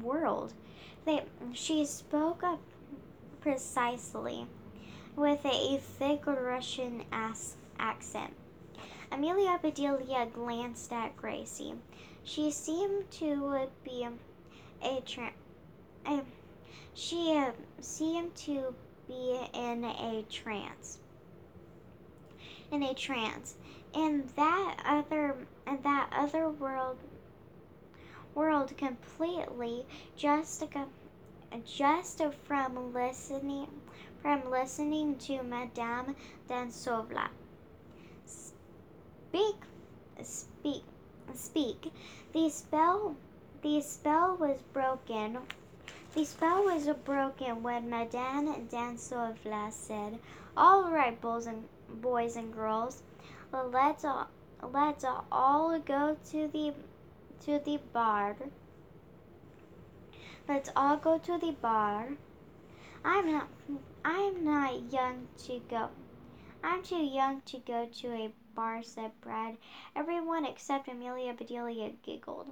world. 0.02 0.52
They 1.06 1.24
she 1.54 1.86
spoke 1.86 2.42
up 2.42 2.60
precisely 3.40 4.46
with 5.16 5.44
a 5.46 5.78
thick 5.78 6.26
Russian 6.26 7.04
ass 7.10 7.56
accent. 7.78 8.34
Amelia 9.10 9.58
Bedelia 9.62 10.26
glanced 10.26 10.92
at 10.92 11.16
Gracie. 11.16 11.74
She 12.22 12.50
seemed 12.50 13.10
to 13.12 13.68
be 13.82 14.06
a, 14.82 15.00
tra- 15.00 15.32
a 16.06 16.20
she 17.00 17.34
uh, 17.34 17.50
seemed 17.80 18.34
to 18.34 18.74
be 19.08 19.40
in 19.54 19.84
a 19.84 20.22
trance. 20.28 20.98
In 22.70 22.82
a 22.82 22.92
trance, 22.92 23.54
and 23.94 24.28
that 24.36 24.76
other 24.84 25.34
and 25.66 25.82
that 25.82 26.10
other 26.12 26.50
world 26.50 26.98
world 28.34 28.76
completely 28.76 29.86
just 30.14 30.62
just 31.64 32.22
from 32.44 32.92
listening 32.92 33.66
from 34.20 34.50
listening 34.50 35.16
to 35.16 35.42
Madame 35.42 36.14
Dansovla. 36.48 37.28
Speak, 38.26 39.56
speak, 40.22 40.84
speak. 41.32 41.92
The 42.34 42.50
spell, 42.50 43.16
the 43.62 43.80
spell 43.80 44.36
was 44.36 44.60
broken. 44.74 45.38
The 46.12 46.24
spell 46.24 46.64
was 46.64 46.88
broken 47.04 47.62
when 47.62 47.88
Madame 47.88 48.66
Dansovla 48.66 49.70
said, 49.72 50.18
"All 50.56 50.90
right, 50.90 51.20
boys 51.20 51.46
and 51.46 51.68
boys 51.88 52.34
and 52.34 52.52
girls, 52.52 53.04
let's 53.52 54.04
all, 54.04 54.26
let's 54.60 55.04
all 55.04 55.78
go 55.78 56.16
to 56.30 56.48
the 56.48 56.74
to 57.44 57.60
the 57.60 57.78
bar. 57.92 58.36
Let's 60.48 60.70
all 60.74 60.96
go 60.96 61.16
to 61.18 61.38
the 61.38 61.52
bar. 61.52 62.08
I'm 63.04 63.30
not 63.30 63.48
I'm 64.04 64.44
not 64.44 64.92
young 64.92 65.28
to 65.44 65.60
go. 65.68 65.90
I'm 66.64 66.82
too 66.82 67.04
young 67.04 67.42
to 67.42 67.58
go 67.58 67.86
to 67.86 68.08
a 68.08 68.32
bar, 68.56 68.82
said 68.82 69.12
Brad. 69.20 69.58
Everyone 69.94 70.44
except 70.44 70.88
Amelia 70.88 71.34
Bedelia 71.34 71.90
giggled. 72.02 72.48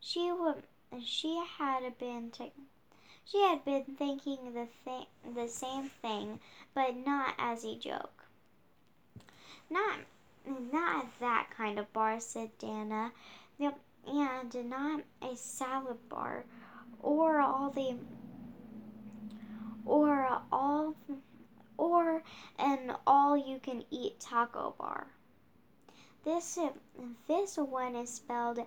She 0.00 0.32
would 0.32 0.64
she 1.02 1.42
had 1.58 1.98
been 1.98 2.30
t- 2.30 2.52
she 3.24 3.40
had 3.42 3.64
been 3.64 3.84
thinking 3.84 4.52
the 4.52 4.66
thing 4.84 5.06
the 5.34 5.48
same 5.48 5.88
thing, 6.02 6.40
but 6.74 6.94
not 6.96 7.34
as 7.38 7.64
a 7.64 7.76
joke. 7.76 8.24
Not 9.70 10.00
not 10.72 11.06
that 11.20 11.48
kind 11.56 11.78
of 11.78 11.92
bar, 11.92 12.20
said 12.20 12.56
Dana. 12.58 13.12
And 14.06 14.68
not 14.68 15.00
a 15.22 15.34
salad 15.34 16.08
bar 16.10 16.44
or 17.00 17.40
all 17.40 17.70
the 17.70 17.96
or 19.86 20.42
all 20.52 20.94
or 21.78 22.22
an 22.58 22.94
all 23.06 23.36
you 23.36 23.58
can 23.58 23.82
eat 23.90 24.20
taco 24.20 24.74
bar. 24.78 25.06
This 26.24 26.58
this 27.26 27.56
one 27.56 27.96
is 27.96 28.10
spelled 28.10 28.60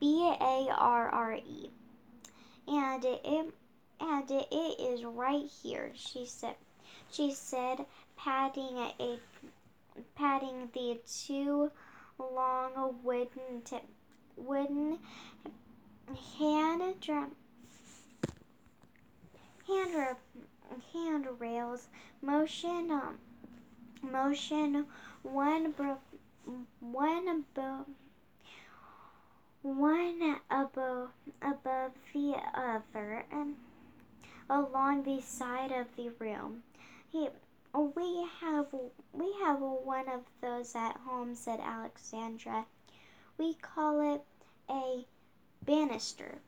B 0.00 0.22
A 0.40 0.68
R 0.70 1.08
R 1.08 1.34
E. 1.34 1.70
And 2.66 3.04
it 3.04 3.52
and 4.00 4.30
it 4.30 4.80
is 4.80 5.04
right 5.04 5.46
here, 5.62 5.90
she 5.94 6.24
said. 6.26 6.54
She 7.10 7.32
said, 7.32 7.86
patting 8.16 8.76
a 9.00 9.18
patting 10.14 10.68
the 10.72 11.00
two 11.06 11.70
long 12.18 12.96
wooden 13.02 13.62
t- 13.64 13.78
wooden 14.36 14.98
hand 16.38 16.82
drum 17.00 17.34
hand 19.66 20.16
handrails 20.92 21.88
motion 22.22 22.90
um, 22.90 23.18
motion 24.02 24.86
one 25.22 25.72
bro, 25.72 25.96
one 26.80 27.28
above 27.28 27.86
one 29.62 30.36
above 30.50 31.10
above 31.42 31.92
the 32.12 32.34
other 32.54 33.24
and 33.30 33.56
along 34.48 35.02
the 35.02 35.20
side 35.20 35.72
of 35.72 35.86
the 35.96 36.10
room. 36.18 36.62
He, 37.10 37.28
we 37.74 38.26
have 38.40 38.66
we 39.12 39.32
have 39.42 39.60
one 39.60 40.08
of 40.08 40.22
those 40.40 40.74
at 40.74 40.96
home, 40.98 41.34
said 41.34 41.60
Alexandra. 41.60 42.66
We 43.36 43.54
call 43.54 44.14
it 44.14 44.22
a 44.70 45.04
banister. 45.64 46.38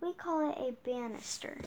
We 0.00 0.12
call 0.14 0.50
it 0.50 0.56
a 0.58 0.72
banister. 0.88 1.58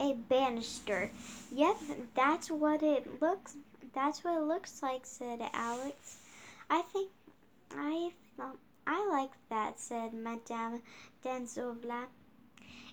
A 0.00 0.14
banister. 0.14 1.10
Yep, 1.52 1.76
that's 2.14 2.50
what 2.50 2.82
it 2.82 3.20
looks. 3.20 3.56
That's 3.94 4.24
what 4.24 4.36
it 4.38 4.46
looks 4.46 4.82
like," 4.82 5.06
said 5.06 5.40
Alex. 5.52 6.18
"I 6.68 6.82
think 6.82 7.10
I 7.70 8.12
thought 8.36 8.56
I 8.84 9.06
like 9.06 9.30
that," 9.48 9.78
said 9.78 10.12
Madame 10.12 10.82
Denzovla. 11.22 12.08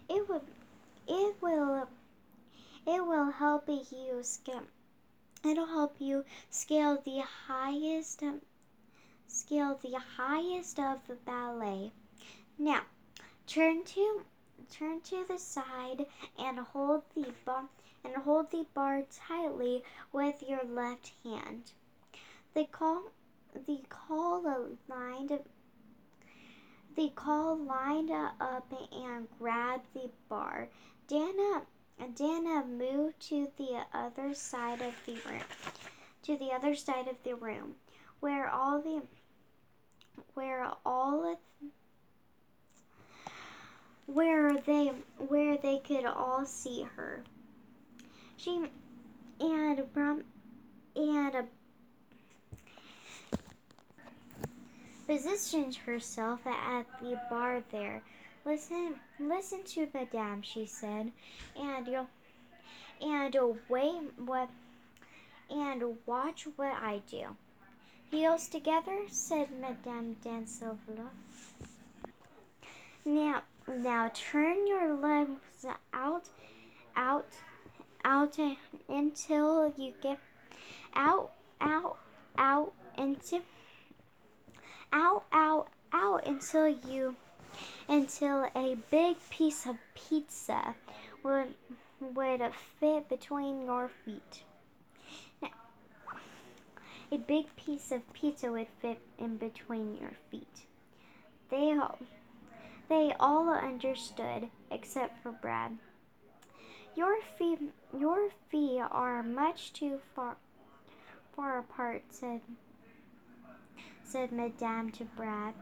"It 0.07 0.29
would, 0.29 0.45
it 1.07 1.41
will, 1.41 1.87
it 2.85 3.05
will 3.07 3.31
help 3.31 3.67
you 3.67 4.21
scale. 4.21 4.67
It'll 5.43 5.65
help 5.65 5.95
you 5.99 6.25
scale 6.51 7.01
the 7.03 7.21
highest, 7.21 8.21
um, 8.21 8.41
scale 9.27 9.79
the 9.81 9.97
highest 9.97 10.79
of 10.79 11.07
the 11.07 11.15
ballet. 11.15 11.91
Now, 12.59 12.83
turn 13.47 13.83
to 13.85 14.25
turn 14.69 15.01
to 15.01 15.25
the 15.27 15.39
side 15.39 16.05
and 16.37 16.59
hold 16.59 17.03
the 17.15 17.33
bar 17.45 17.67
and 18.03 18.15
hold 18.15 18.51
the 18.51 18.67
bar 18.75 19.01
tightly 19.27 19.83
with 20.11 20.43
your 20.43 20.63
left 20.63 21.13
hand. 21.23 21.71
The 22.53 22.65
call 22.65 23.05
the 23.53 23.81
call 23.89 24.43
lined 24.87 25.39
the 26.95 27.09
call 27.15 27.57
lined 27.57 28.11
up 28.11 28.73
and 28.91 29.27
grabbed 29.37 29.85
the 29.93 30.09
bar. 30.27 30.69
Dana 31.07 31.63
Dana 32.15 32.63
moved 32.65 33.19
to 33.19 33.49
the 33.57 33.83
other 33.93 34.33
side 34.33 34.81
of 34.81 34.93
the 35.05 35.13
room 35.29 35.43
to 36.23 36.37
the 36.37 36.51
other 36.51 36.75
side 36.75 37.07
of 37.07 37.15
the 37.23 37.35
room 37.35 37.75
where 38.19 38.49
all 38.49 38.81
the 38.81 39.01
where 40.33 40.71
all 40.85 41.33
of 41.33 41.37
where 44.05 44.57
they 44.57 44.91
where 45.17 45.57
they 45.57 45.79
could 45.79 46.05
all 46.05 46.45
see 46.45 46.85
her. 46.95 47.23
She 48.37 48.65
and 49.39 49.83
from 49.93 50.23
and 50.95 51.35
positioned 55.09 55.75
herself 55.75 56.39
at 56.45 56.85
the 57.01 57.19
bar 57.31 57.63
there. 57.71 57.99
Listen, 58.45 58.93
listen 59.19 59.63
to 59.63 59.87
Madame, 59.91 60.43
she 60.43 60.67
said, 60.67 61.11
and 61.59 61.87
you'll 61.87 62.07
and 63.01 63.35
wait 63.69 64.03
what 64.23 64.49
and 65.49 65.83
watch 66.05 66.45
what 66.57 66.73
I 66.73 67.01
do. 67.09 67.23
Heels 68.11 68.47
together, 68.49 68.99
said 69.07 69.47
Madame 69.59 70.15
Dansovla. 70.23 71.09
Now, 73.03 73.41
now 73.67 74.11
turn 74.13 74.67
your 74.67 74.93
legs 74.93 75.65
out, 75.91 76.29
out, 76.95 77.33
out 78.05 78.37
until 78.87 79.73
you 79.75 79.93
get 80.03 80.19
out, 80.93 81.31
out, 81.59 81.97
out 82.37 82.73
into 82.95 83.41
out, 84.91 85.23
out, 85.31 85.67
out 85.93 86.25
until 86.27 86.67
you 86.67 87.15
until 87.87 88.47
a 88.55 88.77
big 88.91 89.17
piece 89.29 89.65
of 89.65 89.75
pizza 89.95 90.75
would 91.23 91.53
would 91.99 92.41
fit 92.79 93.09
between 93.09 93.65
your 93.65 93.89
feet. 94.05 94.43
Now, 95.41 95.49
a 97.11 97.17
big 97.17 97.53
piece 97.55 97.91
of 97.91 98.13
pizza 98.13 98.51
would 98.51 98.67
fit 98.81 99.01
in 99.17 99.37
between 99.37 99.97
your 99.99 100.13
feet. 100.29 100.65
They 101.49 101.73
all, 101.73 101.97
They 102.87 103.13
all 103.19 103.49
understood, 103.49 104.49
except 104.71 105.21
for 105.21 105.31
Brad. 105.31 105.77
Your 106.95 107.21
feet, 107.37 107.59
your 107.97 108.29
feet 108.49 108.81
are 108.81 109.21
much 109.23 109.73
too 109.73 109.99
far, 110.15 110.37
far 111.35 111.59
apart," 111.59 112.03
said 112.09 112.41
said 114.09 114.31
Madame 114.31 114.91
to 114.91 115.05
Brad. 115.05 115.53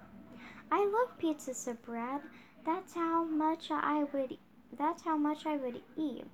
"I 0.71 0.85
love 0.85 1.17
pizza," 1.17 1.53
said 1.53 1.81
Brad. 1.81 2.21
"That's 2.65 2.93
how 2.93 3.25
much 3.25 3.69
I 3.71 4.05
would. 4.05 4.37
That's 4.71 5.03
how 5.03 5.17
much 5.17 5.45
I 5.45 5.57
would 5.57 5.83
eat." 5.97 6.25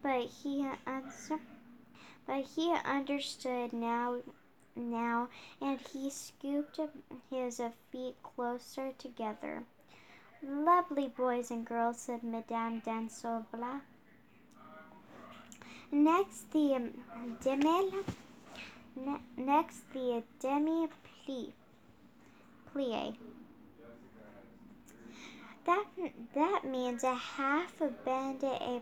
But 0.00 0.26
he 0.26 0.64
answered, 0.86 1.40
but 2.26 2.44
he 2.44 2.72
understood 2.84 3.72
now 3.72 4.22
now, 4.76 5.28
and 5.60 5.80
he 5.80 6.10
scooped 6.10 6.78
his 7.30 7.60
feet 7.90 8.14
closer 8.22 8.92
together. 8.92 9.64
Lovely 10.42 11.08
boys 11.08 11.50
and 11.50 11.66
girls, 11.66 11.98
said 11.98 12.22
Madame 12.22 12.80
Dansoubla. 12.82 13.80
Next 15.90 16.52
the 16.52 16.74
um, 16.74 16.90
demi, 17.42 17.90
next 19.36 19.92
the 19.92 20.22
demi 20.38 20.88
plie. 21.28 23.14
That 25.66 25.84
that 26.34 26.64
means 26.64 27.04
a 27.04 27.14
half 27.14 27.80
a 27.80 27.88
bend 27.88 28.42
a 28.42 28.80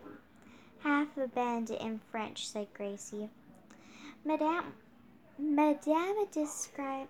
half 0.79 1.17
a 1.17 1.27
bend 1.27 1.69
in 1.71 1.99
French, 2.11 2.47
said 2.47 2.67
Gracie. 2.73 3.29
Madame 4.23 4.73
Madame 5.37 6.25
described 6.31 7.09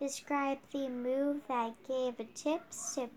described 0.00 0.72
the 0.72 0.88
move 0.88 1.40
that 1.48 1.74
gave 1.86 2.14
tips 2.34 2.94
to 2.94 3.08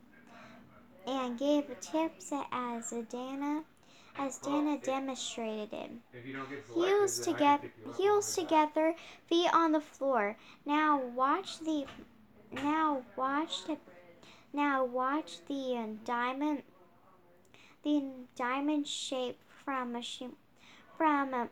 and 1.07 1.39
gave 1.39 1.79
tips 1.79 2.31
as 2.51 2.91
a 2.91 3.03
Dana 3.03 3.63
as 4.17 4.37
Dana 4.37 4.77
demonstrated 4.77 5.73
it. 5.73 5.91
Heels 6.73 7.19
together, 7.19 7.71
heels 7.97 8.35
together, 8.35 8.95
feet 9.27 9.49
on 9.53 9.71
the 9.71 9.81
floor. 9.81 10.37
Now 10.65 11.01
watch 11.15 11.59
the 11.59 11.85
now 12.51 13.03
watch 13.15 13.65
the 13.65 13.77
now 14.53 14.83
watch 14.83 15.37
the 15.47 15.77
uh, 15.77 15.87
diamond 16.05 16.63
the 17.83 18.03
diamond 18.35 18.87
shape 18.87 19.39
from 19.63 19.95
a 19.95 20.01
from 20.97 21.33
uh, 21.33 21.47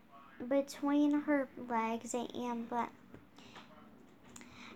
between 0.48 1.22
her 1.22 1.48
legs 1.70 2.14
and 2.14 2.68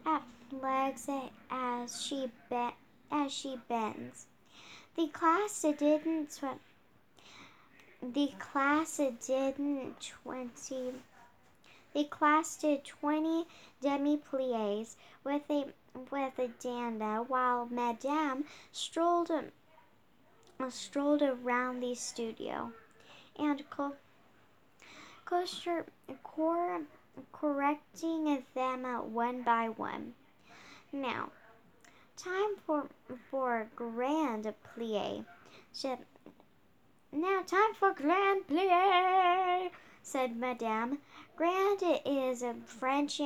at 0.05 0.21
legs 0.51 1.09
as 1.49 2.01
she 2.01 2.29
bent 2.49 2.75
as 3.11 3.31
she 3.31 3.57
bends. 3.67 4.27
The 4.95 5.07
class 5.07 5.61
didn't 5.61 6.39
the 8.11 8.33
class 8.37 8.97
didn't 9.25 9.95
twenty 10.01 10.91
the 11.93 12.03
class 12.03 12.57
did 12.57 12.83
twenty 12.83 13.45
demi 13.81 14.17
plies 14.17 14.97
with 15.23 15.49
a 15.49 15.67
with 16.11 16.37
a 16.37 16.49
danda 16.59 17.25
while 17.29 17.65
Madame 17.67 18.43
strolled 18.73 19.31
strolled 20.69 21.21
around 21.21 21.79
the 21.79 21.95
studio 21.95 22.73
and 23.39 23.63
co- 23.69 23.95
cor- 26.23 26.81
correcting 27.31 28.43
them 28.53 28.83
one 29.13 29.43
by 29.43 29.69
one. 29.69 30.13
Now, 30.91 31.31
time 32.17 32.55
for 32.65 32.89
for 33.29 33.69
grand 33.75 34.53
plie. 34.75 35.25
Now 37.13 37.43
time 37.43 37.75
for 37.75 37.93
grand 37.93 38.47
plie, 38.47 39.69
said 40.01 40.35
Madame. 40.35 40.97
Grand 41.35 41.79
is 42.05 42.41
a 42.41 42.55
French 42.65 43.21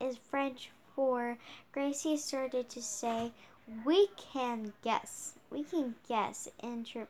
is 0.00 0.16
French 0.16 0.70
for 0.96 1.36
Gracie 1.72 2.16
started 2.16 2.70
to 2.70 2.80
say, 2.80 3.30
"We 3.84 4.08
can 4.16 4.72
guess. 4.82 5.34
We 5.50 5.62
can 5.62 5.94
guess." 6.08 6.48
Inter- 6.62 7.08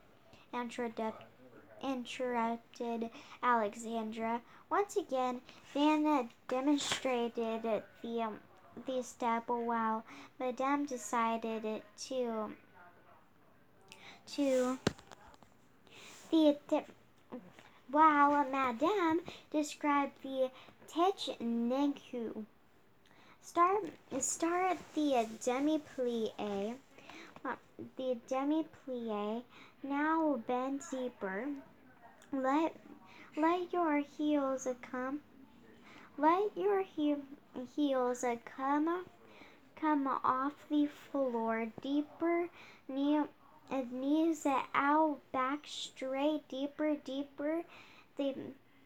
interrupted 1.82 3.10
Alexandra. 3.42 4.42
Once 4.70 4.96
again, 4.96 5.40
Vanna 5.72 6.28
demonstrated 6.48 7.62
the 8.02 8.22
um, 8.22 8.40
the 8.86 9.02
step 9.02 9.48
while 9.48 10.04
Madame 10.40 10.84
decided 10.84 11.82
to 11.96 12.52
to 14.26 14.78
the 16.32 16.56
while 17.90 18.46
Madame 18.50 19.20
described 19.50 20.12
the 20.22 20.50
technique. 20.88 22.00
Start 23.42 23.84
start 24.18 24.78
the 24.94 25.28
demi 25.44 25.78
plie. 25.78 26.74
Uh, 27.44 27.56
the 27.98 28.16
demi 28.28 28.64
plie. 28.64 29.42
Now 29.82 30.40
bend 30.46 30.80
deeper. 30.90 31.48
Let 32.32 32.76
let 33.36 33.70
your 33.70 33.98
heels 34.16 34.66
come. 34.80 35.20
Let 36.16 36.56
your 36.56 36.82
he, 36.82 37.16
heels 37.76 38.24
come 38.56 39.04
come 39.78 40.06
off 40.06 40.54
the 40.70 40.88
floor 41.10 41.66
deeper. 41.82 42.48
Knee, 43.72 43.86
knees 43.90 44.46
out, 44.74 45.18
back 45.32 45.60
straight, 45.64 46.46
deeper, 46.48 46.96
deeper. 46.96 47.62
The 48.16 48.34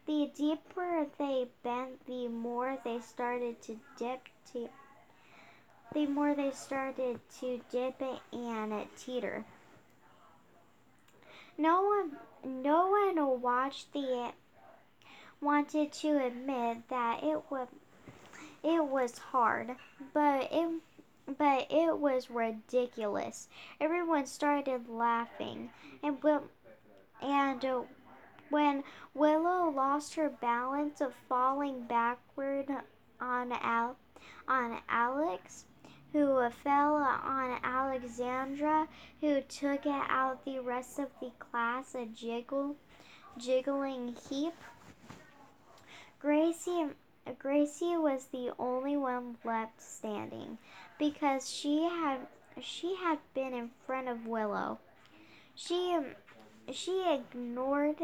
the 0.05 0.31
deeper 0.33 1.07
they 1.17 1.47
bent, 1.61 2.05
the 2.05 2.29
more 2.29 2.77
they 2.85 2.99
started 3.01 3.61
to 3.63 3.77
dip. 3.97 4.21
To, 4.53 4.69
the 5.93 6.05
more 6.05 6.33
they 6.33 6.51
started 6.51 7.19
to 7.41 7.59
dip 7.69 8.01
and 8.31 8.73
teeter. 8.97 9.43
No 11.57 11.81
one 11.83 12.17
no 12.63 12.87
one 12.87 13.41
watched 13.41 13.91
the 13.91 14.31
wanted 15.41 15.91
to 15.91 16.25
admit 16.25 16.87
that 16.89 17.23
it 17.23 17.41
was 17.49 17.67
it 18.63 18.83
was 18.83 19.17
hard, 19.17 19.75
but 20.13 20.51
it 20.51 20.81
but 21.37 21.67
it 21.69 21.97
was 21.97 22.29
ridiculous. 22.29 23.49
Everyone 23.81 24.25
started 24.25 24.87
laughing, 24.87 25.69
and 26.01 26.17
and 27.21 27.65
uh, 27.65 27.81
when 28.49 28.83
Willow 29.13 29.69
lost 29.69 30.15
her 30.15 30.29
balance 30.29 31.01
of 31.01 31.13
falling 31.27 31.83
backward 31.83 32.69
on 33.19 33.51
Al 33.51 33.97
on 34.47 34.79
Alex, 34.87 35.65
who 36.13 36.49
fell 36.63 36.95
on 36.95 37.59
Alexandra, 37.61 38.87
who 39.19 39.41
took 39.41 39.85
out 39.85 40.45
the 40.45 40.59
rest 40.59 40.97
of 40.97 41.09
the 41.19 41.31
class 41.39 41.93
a 41.93 42.05
jiggle, 42.05 42.77
jiggling 43.37 44.15
heap. 44.29 44.53
Gracie, 46.19 46.87
Gracie 47.37 47.97
was 47.97 48.25
the 48.27 48.51
only 48.57 48.95
one 48.95 49.37
left 49.43 49.81
standing 49.81 50.57
because 50.97 51.49
she 51.49 51.83
had 51.83 52.27
she 52.61 52.95
had 52.95 53.19
been 53.33 53.53
in 53.53 53.69
front 53.85 54.07
of 54.07 54.25
Willow. 54.25 54.79
She 55.55 55.97
she 56.71 57.03
ignored 57.07 57.97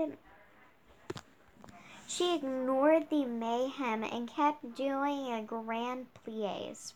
she 2.07 2.35
ignored 2.35 3.09
the 3.09 3.25
mayhem 3.25 4.03
and 4.03 4.29
kept 4.29 4.75
doing 4.75 5.33
a 5.33 5.41
grand 5.41 6.13
plies. 6.13 6.93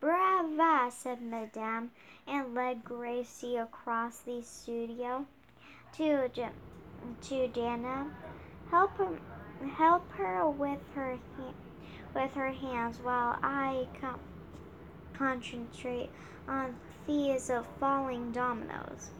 Brava, 0.00 0.90
said 0.90 1.22
Madame, 1.22 1.92
and 2.26 2.54
led 2.54 2.84
Gracie 2.84 3.56
across 3.56 4.18
the 4.20 4.42
studio 4.42 5.24
to, 5.96 6.28
to 6.28 7.48
Dana. 7.48 8.10
Help 8.70 8.96
her, 8.98 9.18
help 9.76 10.10
her 10.12 10.50
with 10.50 10.80
her 10.94 11.18
with 12.14 12.34
her 12.34 12.50
hands 12.52 12.98
while 13.02 13.38
I 13.42 13.86
com- 14.00 14.20
concentrate 15.16 16.10
on 16.48 16.74
these 17.06 17.50
falling 17.80 18.32
dominoes. 18.32 19.10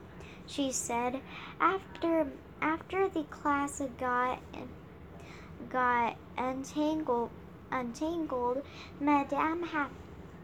She 0.47 0.73
said, 0.73 1.21
after 1.61 2.27
after 2.61 3.09
the 3.09 3.25
class 3.25 3.81
got 3.99 4.39
got 5.69 6.17
untangled 6.37 7.31
untangled, 7.71 8.63
Madame 9.01 9.63
had 9.63 9.89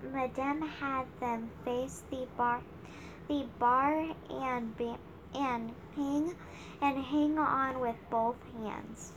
Madame 0.03 0.63
had 0.63 1.07
them 1.21 1.51
face 1.65 2.03
the 2.11 2.27
bar, 2.37 2.63
the 3.29 3.45
bar 3.59 4.07
and 4.31 4.75
and 5.35 5.73
hang 5.95 6.35
and 6.81 7.05
hang 7.05 7.39
on 7.39 7.81
with 7.81 7.97
both 8.11 8.37
hands. 8.55 9.13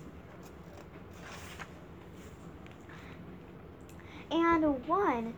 And 4.29 4.87
one, 4.87 5.33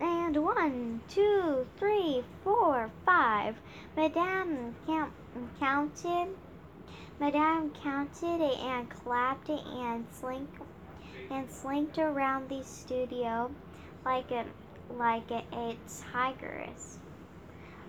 and 0.00 0.36
one, 0.36 1.00
two, 1.08 1.66
three, 1.78 2.22
four, 2.42 2.90
five. 3.04 3.54
Madame 3.96 4.74
count, 4.86 5.12
counted. 5.58 6.28
Madame 7.18 7.70
counted 7.82 8.40
and 8.40 8.88
clapped 8.88 9.50
and 9.50 10.06
slinked 10.10 10.58
and 11.30 11.50
slinked 11.50 11.98
around 11.98 12.48
the 12.48 12.64
studio 12.64 13.50
like 14.04 14.30
a 14.30 14.44
like 14.94 15.30
a, 15.30 15.44
a 15.52 15.76
tigress, 16.12 16.98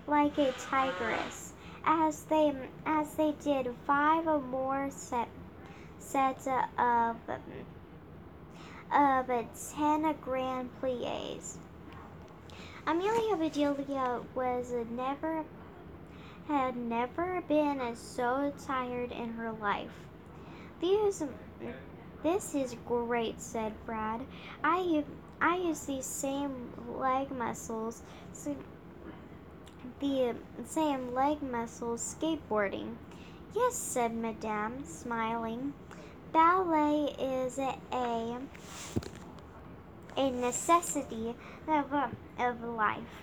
like 0.06 0.36
a 0.38 0.52
tigress. 0.52 1.52
As 1.84 2.22
they 2.24 2.52
as 2.86 3.14
they 3.14 3.34
did 3.42 3.74
five 3.86 4.26
or 4.28 4.40
more 4.40 4.90
set, 4.90 5.28
sets 5.98 6.46
of 6.46 7.16
of 8.92 9.26
ten 9.74 10.14
grand 10.20 10.70
plies. 10.78 11.58
Amelia 12.86 13.36
Bedelia 13.36 14.20
was 14.34 14.72
never 14.90 15.44
had 16.48 16.76
never 16.76 17.40
been 17.48 17.80
so 17.94 18.52
tired 18.66 19.12
in 19.12 19.32
her 19.34 19.52
life. 19.52 19.92
These 20.80 21.22
this 22.22 22.54
is 22.54 22.76
great, 22.86 23.40
said 23.40 23.72
Brad. 23.86 24.20
I 24.64 25.04
I 25.40 25.56
use 25.56 25.86
these 25.86 26.04
same 26.04 26.72
leg 26.98 27.30
muscles, 27.30 28.02
the 30.00 30.34
same 30.66 31.14
leg 31.14 31.42
muscles 31.42 32.16
skateboarding. 32.20 32.96
Yes, 33.54 33.76
said 33.76 34.14
Madame, 34.14 34.84
smiling. 34.84 35.74
Ballet 36.32 37.14
is 37.18 37.58
a 37.58 38.38
a 40.16 40.30
necessity 40.30 41.34
of, 41.68 41.92
of 42.38 42.62
life. 42.62 43.22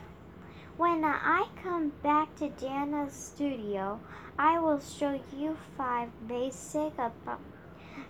When 0.78 1.04
I 1.04 1.48
come 1.62 1.92
back 2.04 2.36
to 2.38 2.50
Dana's 2.50 3.14
studio, 3.14 4.00
I 4.38 4.60
will 4.60 4.80
show 4.80 5.20
you 5.38 5.58
five 5.78 6.10
basic 6.28 6.94
uh, 6.98 7.10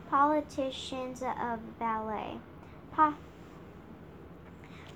politicians 0.09 1.23
of 1.23 1.79
ballet. 1.79 2.37
Po- 2.95 3.15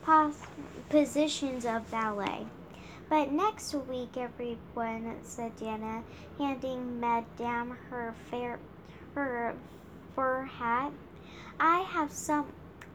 pos- 0.03 0.45
positions 0.89 1.65
of 1.65 1.89
ballet. 1.89 2.45
But 3.09 3.31
next 3.31 3.73
week, 3.73 4.17
everyone, 4.17 5.17
said 5.23 5.55
Dana, 5.57 6.03
handing 6.37 6.99
Madame 6.99 7.77
her 7.89 8.13
fair, 8.29 8.59
her 9.15 9.55
fur 10.15 10.43
hat. 10.43 10.91
I 11.59 11.81
have 11.81 12.11
some 12.11 12.47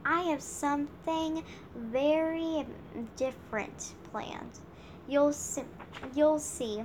I 0.05 0.23
have 0.23 0.43
something 0.43 1.43
very 1.75 2.67
different 3.17 3.95
planned. 4.11 4.59
You'll 5.09 5.33
see, 5.33 5.63
you'll 6.15 6.39
see. 6.39 6.85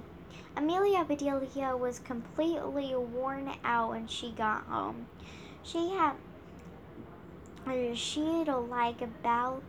Amelia 0.56 1.04
Bedelia 1.04 1.76
was 1.76 2.00
completely 2.00 2.96
worn 2.96 3.52
out 3.64 3.90
when 3.90 4.08
she 4.08 4.32
got 4.32 4.64
home. 4.64 5.08
She 5.64 5.90
had 5.90 6.14
she'd 7.96 8.48
like 8.48 9.02
ball, 9.24 9.62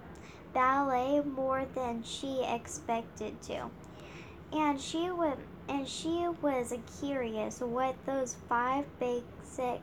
ballet 0.52 1.20
more 1.20 1.64
than 1.74 2.02
she 2.02 2.44
expected 2.44 3.40
to. 3.42 3.70
And 4.52 4.80
she 4.80 5.10
would 5.10 5.38
and 5.68 5.88
she 5.88 6.28
was 6.42 6.74
curious 7.00 7.60
what 7.60 7.96
those 8.04 8.36
five 8.48 8.84
basic 8.98 9.80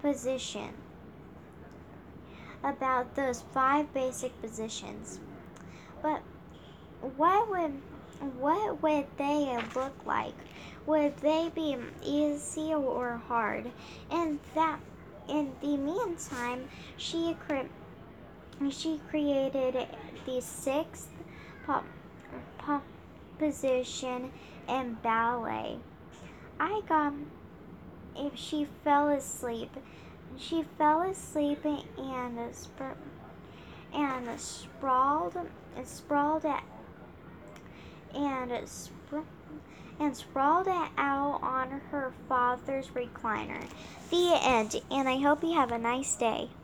positions 0.00 0.74
about 2.62 3.14
those 3.14 3.42
five 3.52 3.92
basic 3.94 4.38
positions. 4.40 5.20
But 6.02 6.22
what 7.16 7.48
would 7.50 7.80
what 8.38 8.82
would 8.82 9.06
they 9.16 9.58
look 9.74 9.94
like? 10.04 10.34
Would 10.86 11.16
they 11.18 11.50
be 11.54 11.76
easy 12.04 12.74
or 12.74 13.20
hard? 13.28 13.70
And 14.10 14.38
that 14.54 14.80
in 15.28 15.52
the 15.60 15.76
meantime, 15.76 16.68
she 16.96 17.36
cre- 17.46 17.70
she 18.70 19.00
created 19.08 19.86
the 20.26 20.40
sixth 20.40 21.08
pop, 21.64 21.84
pop 22.58 22.82
position 23.38 24.32
in 24.68 24.94
ballet. 25.02 25.78
I 26.58 26.82
got 26.86 27.14
if 28.16 28.36
she 28.36 28.66
fell 28.84 29.08
asleep 29.08 29.74
she 30.40 30.64
fell 30.78 31.02
asleep 31.02 31.64
and 31.64 32.38
and 33.92 34.40
sprawled 34.40 35.36
and 35.76 35.86
sprawled 35.86 36.44
at 36.44 36.64
and 38.14 38.52
and 40.00 40.16
sprawled 40.16 40.68
out 40.68 41.40
on 41.42 41.70
her 41.90 42.12
father's 42.28 42.88
recliner. 42.88 43.62
The 44.10 44.38
end. 44.42 44.80
And 44.90 45.08
I 45.08 45.18
hope 45.18 45.42
you 45.42 45.52
have 45.52 45.72
a 45.72 45.78
nice 45.78 46.16
day. 46.16 46.50